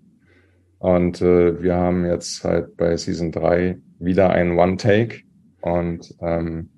[0.78, 5.22] Und äh, wir haben jetzt halt bei Season 3 wieder einen One-Take
[5.62, 6.70] und ähm,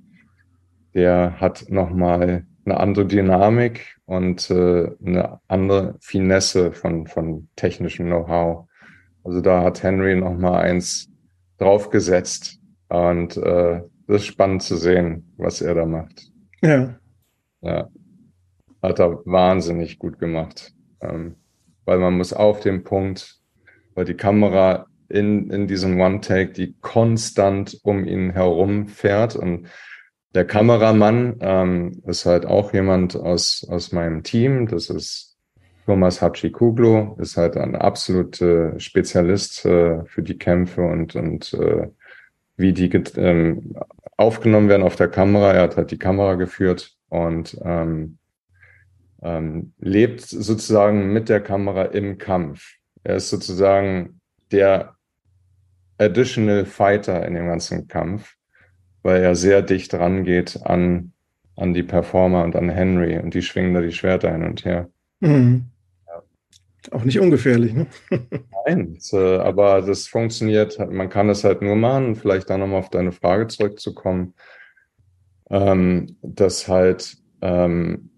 [0.94, 8.66] der hat nochmal eine andere Dynamik und äh, eine andere Finesse von, von technischem Know-how.
[9.24, 11.10] Also da hat Henry nochmal eins
[11.58, 16.30] draufgesetzt und äh, das ist spannend zu sehen, was er da macht.
[16.62, 16.94] Ja.
[17.60, 17.88] Ja.
[18.80, 20.72] Hat er wahnsinnig gut gemacht.
[21.00, 21.34] Ähm,
[21.84, 23.37] weil man muss auf dem Punkt
[23.98, 29.34] weil die Kamera in, in diesem One-Take, die konstant um ihn herum fährt.
[29.34, 29.66] Und
[30.36, 34.68] der Kameramann ähm, ist halt auch jemand aus, aus meinem Team.
[34.68, 35.36] Das ist
[35.84, 41.88] Thomas Hachikuglu, ist halt ein absoluter Spezialist äh, für die Kämpfe und, und äh,
[42.56, 43.74] wie die ähm,
[44.16, 45.54] aufgenommen werden auf der Kamera.
[45.54, 48.18] Er hat halt die Kamera geführt und ähm,
[49.22, 52.78] ähm, lebt sozusagen mit der Kamera im Kampf.
[53.08, 54.20] Er ist sozusagen
[54.52, 54.94] der
[55.96, 58.34] Additional Fighter in dem ganzen Kampf,
[59.02, 61.14] weil er sehr dicht rangeht an,
[61.56, 64.90] an die Performer und an Henry und die schwingen da die Schwerter hin und her.
[65.20, 65.70] Mhm.
[66.06, 66.22] Ja.
[66.90, 67.86] Auch nicht ungefährlich, ne?
[68.66, 72.90] Nein, äh, aber das funktioniert, man kann es halt nur machen, vielleicht dann nochmal auf
[72.90, 74.34] deine Frage zurückzukommen,
[75.48, 78.10] ähm, dass halt ähm,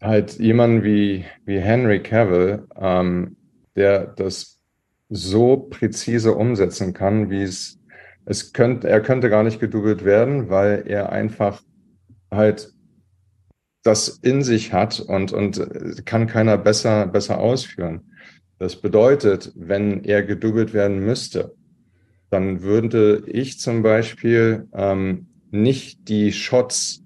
[0.00, 3.36] halt jemanden wie, wie Henry Cavill, ähm,
[3.74, 4.58] der das
[5.08, 7.78] so präzise umsetzen kann, wie es,
[8.24, 11.62] es könnte, er könnte gar nicht gedoubelt werden, weil er einfach
[12.30, 12.72] halt
[13.82, 18.12] das in sich hat und, und kann keiner besser, besser ausführen.
[18.58, 21.54] Das bedeutet, wenn er gedoubelt werden müsste,
[22.30, 27.04] dann würde ich zum Beispiel ähm, nicht die Shots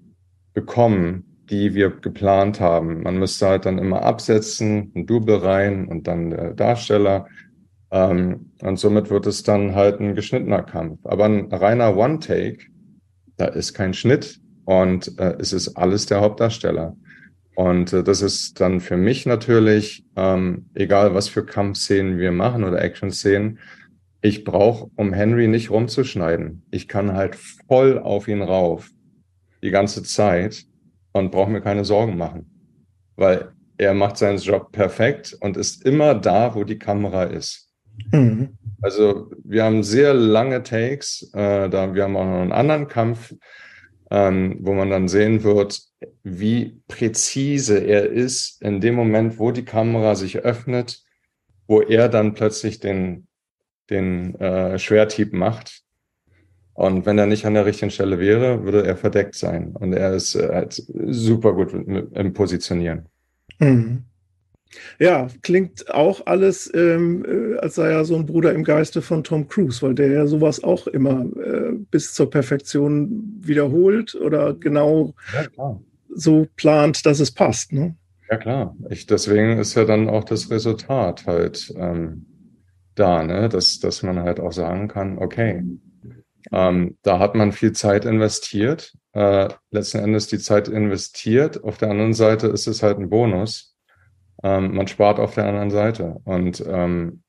[0.53, 3.03] bekommen, die wir geplant haben.
[3.03, 7.27] Man müsste halt dann immer absetzen, ein Double rein und dann der Darsteller.
[7.91, 10.99] Ähm, und somit wird es dann halt ein geschnittener Kampf.
[11.03, 12.59] Aber ein reiner One-Take,
[13.35, 16.95] da ist kein Schnitt und äh, es ist alles der Hauptdarsteller.
[17.55, 22.63] Und äh, das ist dann für mich natürlich, ähm, egal was für Kampfszenen wir machen
[22.63, 23.59] oder Action-Szenen,
[24.21, 26.63] ich brauche, um Henry nicht rumzuschneiden.
[26.71, 28.89] Ich kann halt voll auf ihn rauf
[29.63, 30.65] die ganze Zeit
[31.13, 32.49] und brauche mir keine Sorgen machen,
[33.15, 37.71] weil er macht seinen Job perfekt und ist immer da, wo die Kamera ist.
[38.11, 38.57] Mhm.
[38.81, 43.35] Also wir haben sehr lange Takes, äh, da wir haben auch noch einen anderen Kampf,
[44.09, 45.81] ähm, wo man dann sehen wird,
[46.23, 51.03] wie präzise er ist in dem Moment, wo die Kamera sich öffnet,
[51.67, 53.27] wo er dann plötzlich den,
[53.89, 55.80] den äh, Schwerthieb macht
[56.81, 59.75] und wenn er nicht an der richtigen Stelle wäre, würde er verdeckt sein.
[59.75, 63.05] Und er ist äh, halt super gut im Positionieren.
[63.59, 64.05] Mhm.
[64.97, 69.23] Ja, klingt auch alles, ähm, äh, als sei er so ein Bruder im Geiste von
[69.23, 75.13] Tom Cruise, weil der ja sowas auch immer äh, bis zur Perfektion wiederholt oder genau
[75.33, 75.79] ja,
[76.09, 77.73] so plant, dass es passt.
[77.73, 77.95] Ne?
[78.27, 78.75] Ja, klar.
[78.89, 82.25] Ich, deswegen ist ja dann auch das Resultat halt ähm,
[82.95, 83.49] da, ne?
[83.49, 85.61] dass, dass man halt auch sagen kann, okay,
[86.51, 91.63] ähm, da hat man viel Zeit investiert, äh, letzten Endes die Zeit investiert.
[91.63, 93.75] Auf der anderen Seite ist es halt ein Bonus.
[94.43, 97.23] Ähm, man spart auf der anderen Seite und ähm,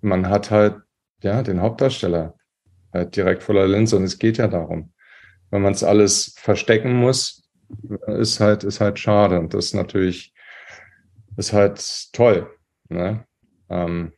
[0.00, 0.76] man hat halt
[1.22, 2.34] ja den Hauptdarsteller
[2.92, 4.92] halt direkt vor der Linse und es geht ja darum.
[5.50, 7.42] Wenn man es alles verstecken muss,
[8.06, 10.32] ist halt ist halt schade und das ist natürlich
[11.36, 12.50] ist halt toll.
[12.88, 13.24] Ne?
[13.68, 14.12] Ähm,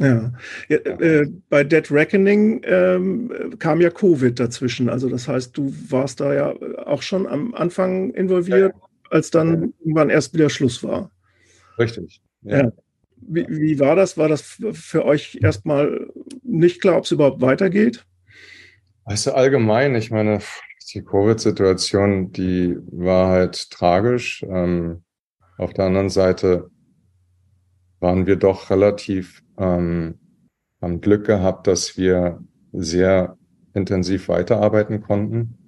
[0.00, 0.32] ja,
[0.68, 4.88] ja äh, bei Dead Reckoning ähm, kam ja Covid dazwischen.
[4.88, 6.54] Also das heißt, du warst da ja
[6.86, 8.82] auch schon am Anfang involviert, ja.
[9.10, 9.68] als dann ja.
[9.80, 11.10] irgendwann erst wieder Schluss war.
[11.78, 12.20] Richtig.
[12.42, 12.72] Ja.
[13.28, 14.18] Wie, wie, war das?
[14.18, 16.08] War das für euch erstmal
[16.42, 18.04] nicht klar, ob es überhaupt weitergeht?
[19.04, 20.40] Also allgemein, ich meine,
[20.92, 24.44] die Covid-Situation, die war halt tragisch.
[24.48, 25.02] Ähm,
[25.58, 26.70] auf der anderen Seite
[28.00, 30.18] waren wir doch relativ, ähm,
[30.80, 32.42] haben Glück gehabt, dass wir
[32.72, 33.36] sehr
[33.74, 35.58] intensiv weiterarbeiten konnten.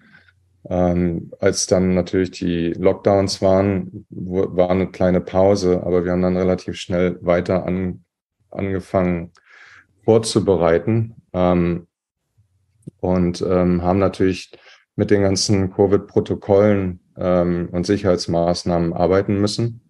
[0.69, 6.37] Ähm, als dann natürlich die Lockdowns waren, war eine kleine Pause, aber wir haben dann
[6.37, 8.05] relativ schnell weiter an,
[8.51, 9.33] angefangen
[10.05, 11.87] vorzubereiten ähm,
[13.01, 14.53] und ähm, haben natürlich
[14.97, 19.81] mit den ganzen Covid-Protokollen ähm, und Sicherheitsmaßnahmen arbeiten müssen,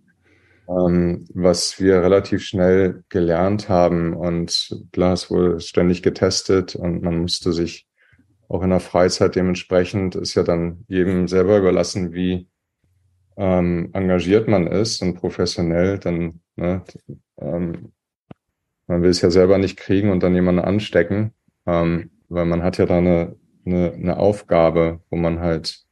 [0.69, 4.15] ähm, was wir relativ schnell gelernt haben.
[4.15, 7.87] Und klar, es wurde ständig getestet und man musste sich
[8.49, 12.49] auch in der Freizeit dementsprechend, ist ja dann jedem selber überlassen, wie
[13.37, 16.83] ähm, engagiert man ist und professionell, dann, ne,
[17.41, 17.93] ähm,
[18.87, 21.35] man will es ja selber nicht kriegen und dann jemanden anstecken,
[21.67, 23.37] ähm, weil man hat ja da eine
[23.69, 25.85] eine, eine Aufgabe, wo man halt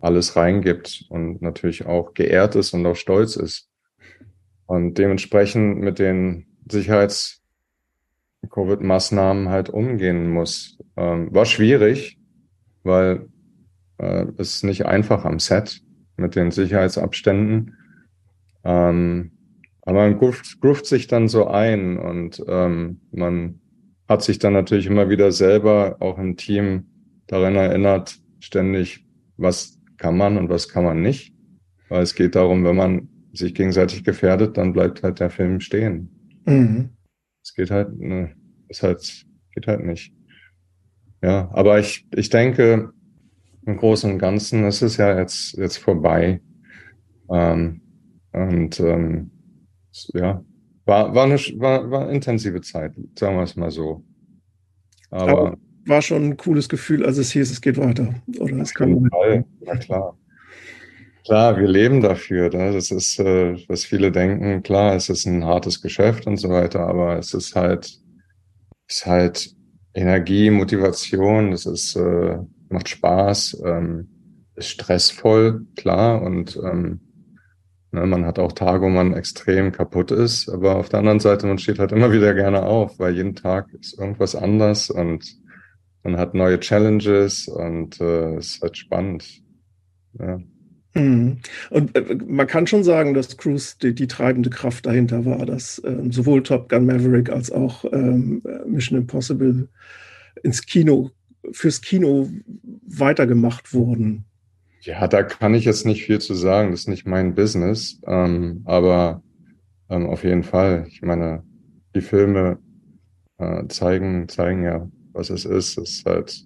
[0.00, 3.68] alles reingibt und natürlich auch geehrt ist und auch stolz ist.
[4.72, 10.78] Und dementsprechend mit den Sicherheits-Covid-Maßnahmen halt umgehen muss.
[10.96, 12.18] Ähm, war schwierig,
[12.82, 13.28] weil
[13.98, 15.82] äh, es nicht einfach am Set
[16.16, 17.76] mit den Sicherheitsabständen.
[18.64, 19.32] Ähm,
[19.82, 23.60] aber man gruft, gruft sich dann so ein und ähm, man
[24.08, 26.86] hat sich dann natürlich immer wieder selber auch im Team
[27.26, 29.06] daran erinnert, ständig,
[29.36, 31.34] was kann man und was kann man nicht.
[31.90, 36.10] Weil es geht darum, wenn man sich gegenseitig gefährdet, dann bleibt halt der Film stehen.
[36.44, 36.90] Mhm.
[37.42, 38.34] Es geht halt, ne,
[38.68, 39.24] es halt,
[39.54, 40.14] geht halt nicht.
[41.22, 42.92] Ja, aber ich, ich denke,
[43.64, 46.40] im Großen und Ganzen ist es ja jetzt, jetzt vorbei.
[47.30, 47.80] Ähm,
[48.32, 49.30] und ähm,
[50.14, 50.44] ja,
[50.84, 54.04] war, war, eine, war, war eine intensive Zeit, sagen wir es mal so.
[55.10, 58.14] Aber, aber war schon ein cooles Gefühl, als es hieß, es geht weiter.
[58.38, 59.44] Oder es kann Fall.
[59.60, 60.16] Na klar.
[61.24, 62.48] Klar, wir leben dafür.
[62.50, 62.72] Ne?
[62.72, 66.80] Das ist, äh, was viele denken, klar, es ist ein hartes Geschäft und so weiter,
[66.80, 67.98] aber es ist halt,
[68.88, 69.54] ist halt
[69.94, 72.38] Energie, Motivation, es ist, äh,
[72.70, 74.08] macht Spaß, ähm,
[74.56, 77.00] ist stressvoll, klar, und ähm,
[77.92, 81.46] ne, man hat auch Tage, wo man extrem kaputt ist, aber auf der anderen Seite,
[81.46, 85.24] man steht halt immer wieder gerne auf, weil jeden Tag ist irgendwas anders und
[86.02, 89.42] man hat neue Challenges und äh, es ist halt spannend.
[90.18, 90.40] Ja.
[90.94, 91.38] Mhm.
[91.70, 95.80] Und äh, man kann schon sagen, dass Cruise die, die treibende Kraft dahinter war, dass
[95.84, 99.68] ähm, sowohl Top Gun Maverick als auch ähm, Mission Impossible
[100.42, 101.10] ins Kino,
[101.52, 102.28] fürs Kino
[102.86, 104.24] weitergemacht wurden.
[104.80, 106.72] Ja, da kann ich jetzt nicht viel zu sagen.
[106.72, 108.00] Das ist nicht mein Business.
[108.06, 109.22] Ähm, aber
[109.88, 110.86] ähm, auf jeden Fall.
[110.88, 111.42] Ich meine,
[111.94, 112.58] die Filme
[113.38, 115.78] äh, zeigen, zeigen ja was es ist.
[115.78, 116.44] Es ist halt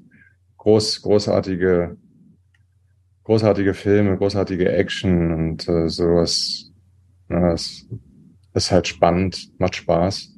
[0.58, 1.96] groß, großartige,
[3.26, 6.70] großartige Filme, großartige Action und äh, sowas.
[7.28, 7.84] Ja, es
[8.54, 10.32] ist halt spannend, macht Spaß.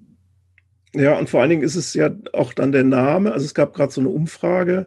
[0.94, 3.32] Ja, und vor allen Dingen ist es ja auch dann der Name.
[3.32, 4.86] Also es gab gerade so eine Umfrage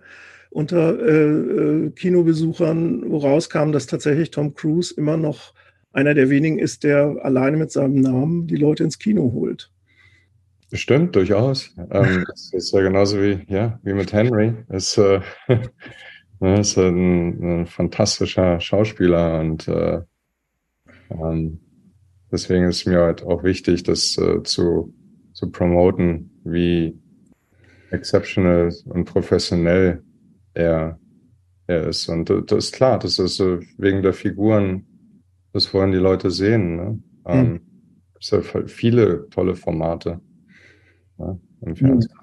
[0.49, 5.54] unter äh, äh, Kinobesuchern, wo rauskam, dass tatsächlich Tom Cruise immer noch
[5.93, 9.70] einer der wenigen ist, der alleine mit seinem Namen die Leute ins Kino holt.
[10.74, 11.76] Stimmt, durchaus.
[11.91, 14.56] Ähm, es ist ja genauso wie, ja, wie mit Henry.
[14.70, 15.20] Es äh,
[16.41, 20.01] ne, ist ein, ein, fantastischer Schauspieler und äh,
[21.09, 21.59] ähm,
[22.31, 24.93] deswegen ist mir halt auch wichtig, das äh, zu,
[25.33, 26.99] zu promoten, wie
[27.91, 30.03] exceptional und professionell
[30.53, 30.99] er,
[31.67, 32.07] er ist.
[32.09, 34.85] Und das ist klar, das ist äh, wegen der Figuren,
[35.53, 36.75] das wollen die Leute sehen.
[36.75, 37.03] Ne?
[37.25, 37.61] Ähm, hm.
[38.19, 40.21] Es gibt ja viele tolle Formate
[41.17, 42.20] ne, im Fernsehen.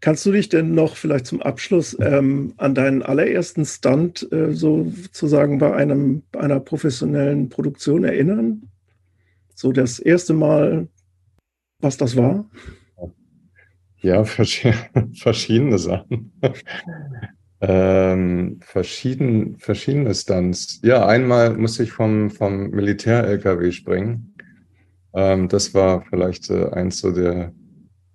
[0.00, 5.58] Kannst du dich denn noch vielleicht zum Abschluss ähm, an deinen allerersten Stunt äh, sozusagen
[5.58, 8.68] bei einem einer professionellen Produktion erinnern?
[9.54, 10.88] So das erste Mal,
[11.80, 12.48] was das war?
[14.02, 14.24] Ja,
[15.14, 16.32] verschiedene Sachen.
[17.60, 20.80] ähm, verschieden, verschiedene Stunts.
[20.82, 24.34] Ja, einmal musste ich vom, vom Militär-LKW springen.
[25.14, 27.52] Ähm, das war vielleicht äh, eins so der,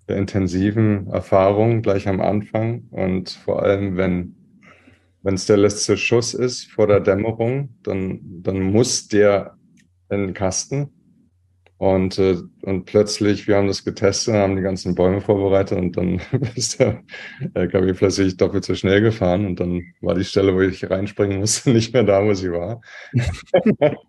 [0.08, 4.38] der intensiven Erfahrungen gleich am Anfang und vor allem, wenn
[5.28, 9.58] wenn es der letzte Schuss ist vor der Dämmerung, dann, dann muss der
[10.10, 10.97] in den Kasten.
[11.80, 16.20] Und, äh, und plötzlich, wir haben das getestet, haben die ganzen Bäume vorbereitet und dann
[16.56, 17.04] ist der
[17.54, 21.70] LKW plötzlich doppelt so schnell gefahren und dann war die Stelle, wo ich reinspringen musste,
[21.74, 22.82] nicht mehr da, wo sie war.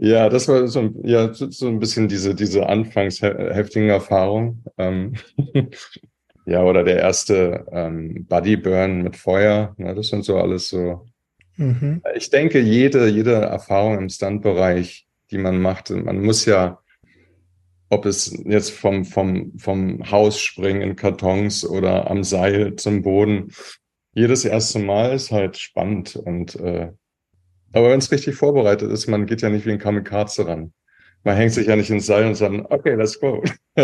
[0.00, 4.64] ja, das war so, ein, ja, so ein bisschen diese, diese anfangs heftigen Erfahrungen.
[4.78, 5.12] Ähm,
[6.46, 11.06] ja, oder der erste ähm, Buddy Burn mit Feuer, ne, das sind so alles so.
[11.56, 12.02] Mhm.
[12.16, 16.78] Ich denke, jede, jede Erfahrung im Stuntbereich, die man macht, man muss ja
[17.94, 23.52] ob es jetzt vom, vom, vom Haus springen in Kartons oder am Seil zum Boden.
[24.12, 26.92] Jedes erste Mal ist halt spannend und äh,
[27.74, 30.72] aber wenn es richtig vorbereitet ist, man geht ja nicht wie ein Kamikaze ran.
[31.24, 33.42] Man hängt sich ja nicht ins Seil und sagt, okay, let's go.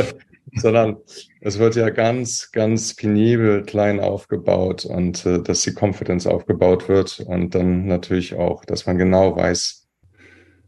[0.54, 0.98] Sondern
[1.40, 7.20] es wird ja ganz, ganz penibel klein aufgebaut und äh, dass die Confidence aufgebaut wird
[7.20, 9.88] und dann natürlich auch, dass man genau weiß,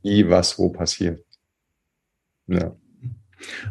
[0.02, 1.24] wie, was, wo passiert.
[2.48, 2.76] Ja.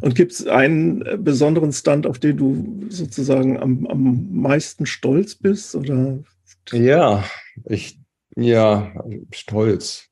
[0.01, 5.36] Und gibt es einen äh, besonderen Stunt, auf den du sozusagen am, am meisten stolz
[5.36, 5.76] bist?
[5.76, 6.19] Oder?
[6.72, 7.24] Ja,
[7.65, 7.99] ich,
[8.36, 8.93] ja,
[9.34, 10.09] stolz.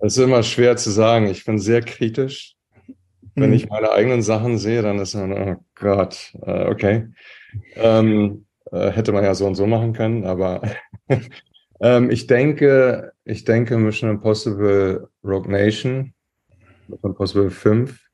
[0.00, 1.26] Es ist immer schwer zu sagen.
[1.26, 2.56] Ich bin sehr kritisch.
[3.34, 3.56] Wenn mhm.
[3.56, 7.08] ich meine eigenen Sachen sehe, dann ist man, oh Gott, äh, okay.
[7.74, 10.62] Ähm, äh, hätte man ja so und so machen können, aber
[11.80, 16.14] ähm, ich denke, ich denke Mission Impossible Rogue Nation,
[16.88, 18.05] Mission Impossible 5,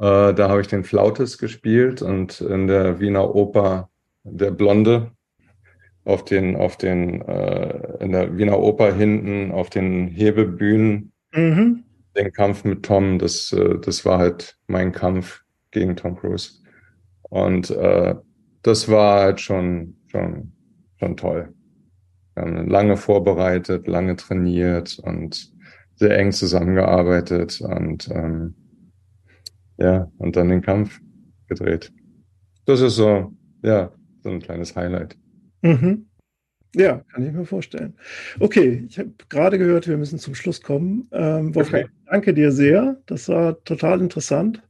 [0.00, 3.90] äh, da habe ich den Flautes gespielt und in der Wiener Oper
[4.24, 5.12] der Blonde
[6.06, 11.12] auf den, auf den, äh, in der Wiener Oper hinten auf den Hebebühnen.
[11.34, 11.84] Mhm.
[12.16, 16.62] Den Kampf mit Tom, das, äh, das war halt mein Kampf gegen Tom Cruise.
[17.22, 18.14] Und äh,
[18.62, 20.52] das war halt schon, schon,
[20.98, 21.52] schon toll.
[22.34, 25.52] Wir haben lange vorbereitet, lange trainiert und
[25.96, 28.54] sehr eng zusammengearbeitet und ähm,
[29.80, 31.00] ja, und dann den Kampf
[31.48, 31.92] gedreht.
[32.66, 35.16] Das ist so, ja, so ein kleines Highlight.
[35.62, 36.06] Mhm.
[36.76, 37.94] Ja, kann ich mir vorstellen.
[38.38, 41.08] Okay, ich habe gerade gehört, wir müssen zum Schluss kommen.
[41.10, 41.94] Ähm, Wolfgang, okay.
[42.06, 43.00] danke dir sehr.
[43.06, 44.62] Das war total interessant.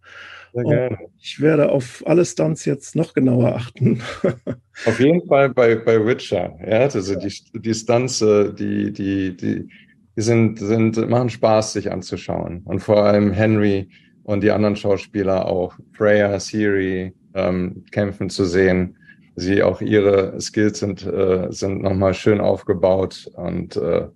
[1.21, 4.01] Ich werde auf alle Stunts jetzt noch genauer achten.
[4.87, 6.57] auf jeden Fall bei, bei Witcher.
[6.67, 9.69] Ja, also die, die Stunts, äh, die, die, die,
[10.17, 12.63] die sind, sind, machen Spaß, sich anzuschauen.
[12.65, 13.91] Und vor allem Henry,
[14.31, 18.97] und die anderen Schauspieler auch, Freya, Siri, ähm, kämpfen zu sehen.
[19.35, 24.07] Sie auch ihre Skills sind, äh, sind nochmal schön aufgebaut und äh,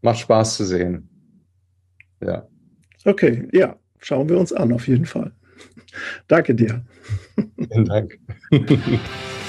[0.00, 1.10] macht Spaß zu sehen.
[2.22, 2.48] Ja.
[3.04, 5.30] Okay, ja, schauen wir uns an, auf jeden Fall.
[6.28, 6.82] Danke dir.
[7.58, 8.18] Vielen Dank.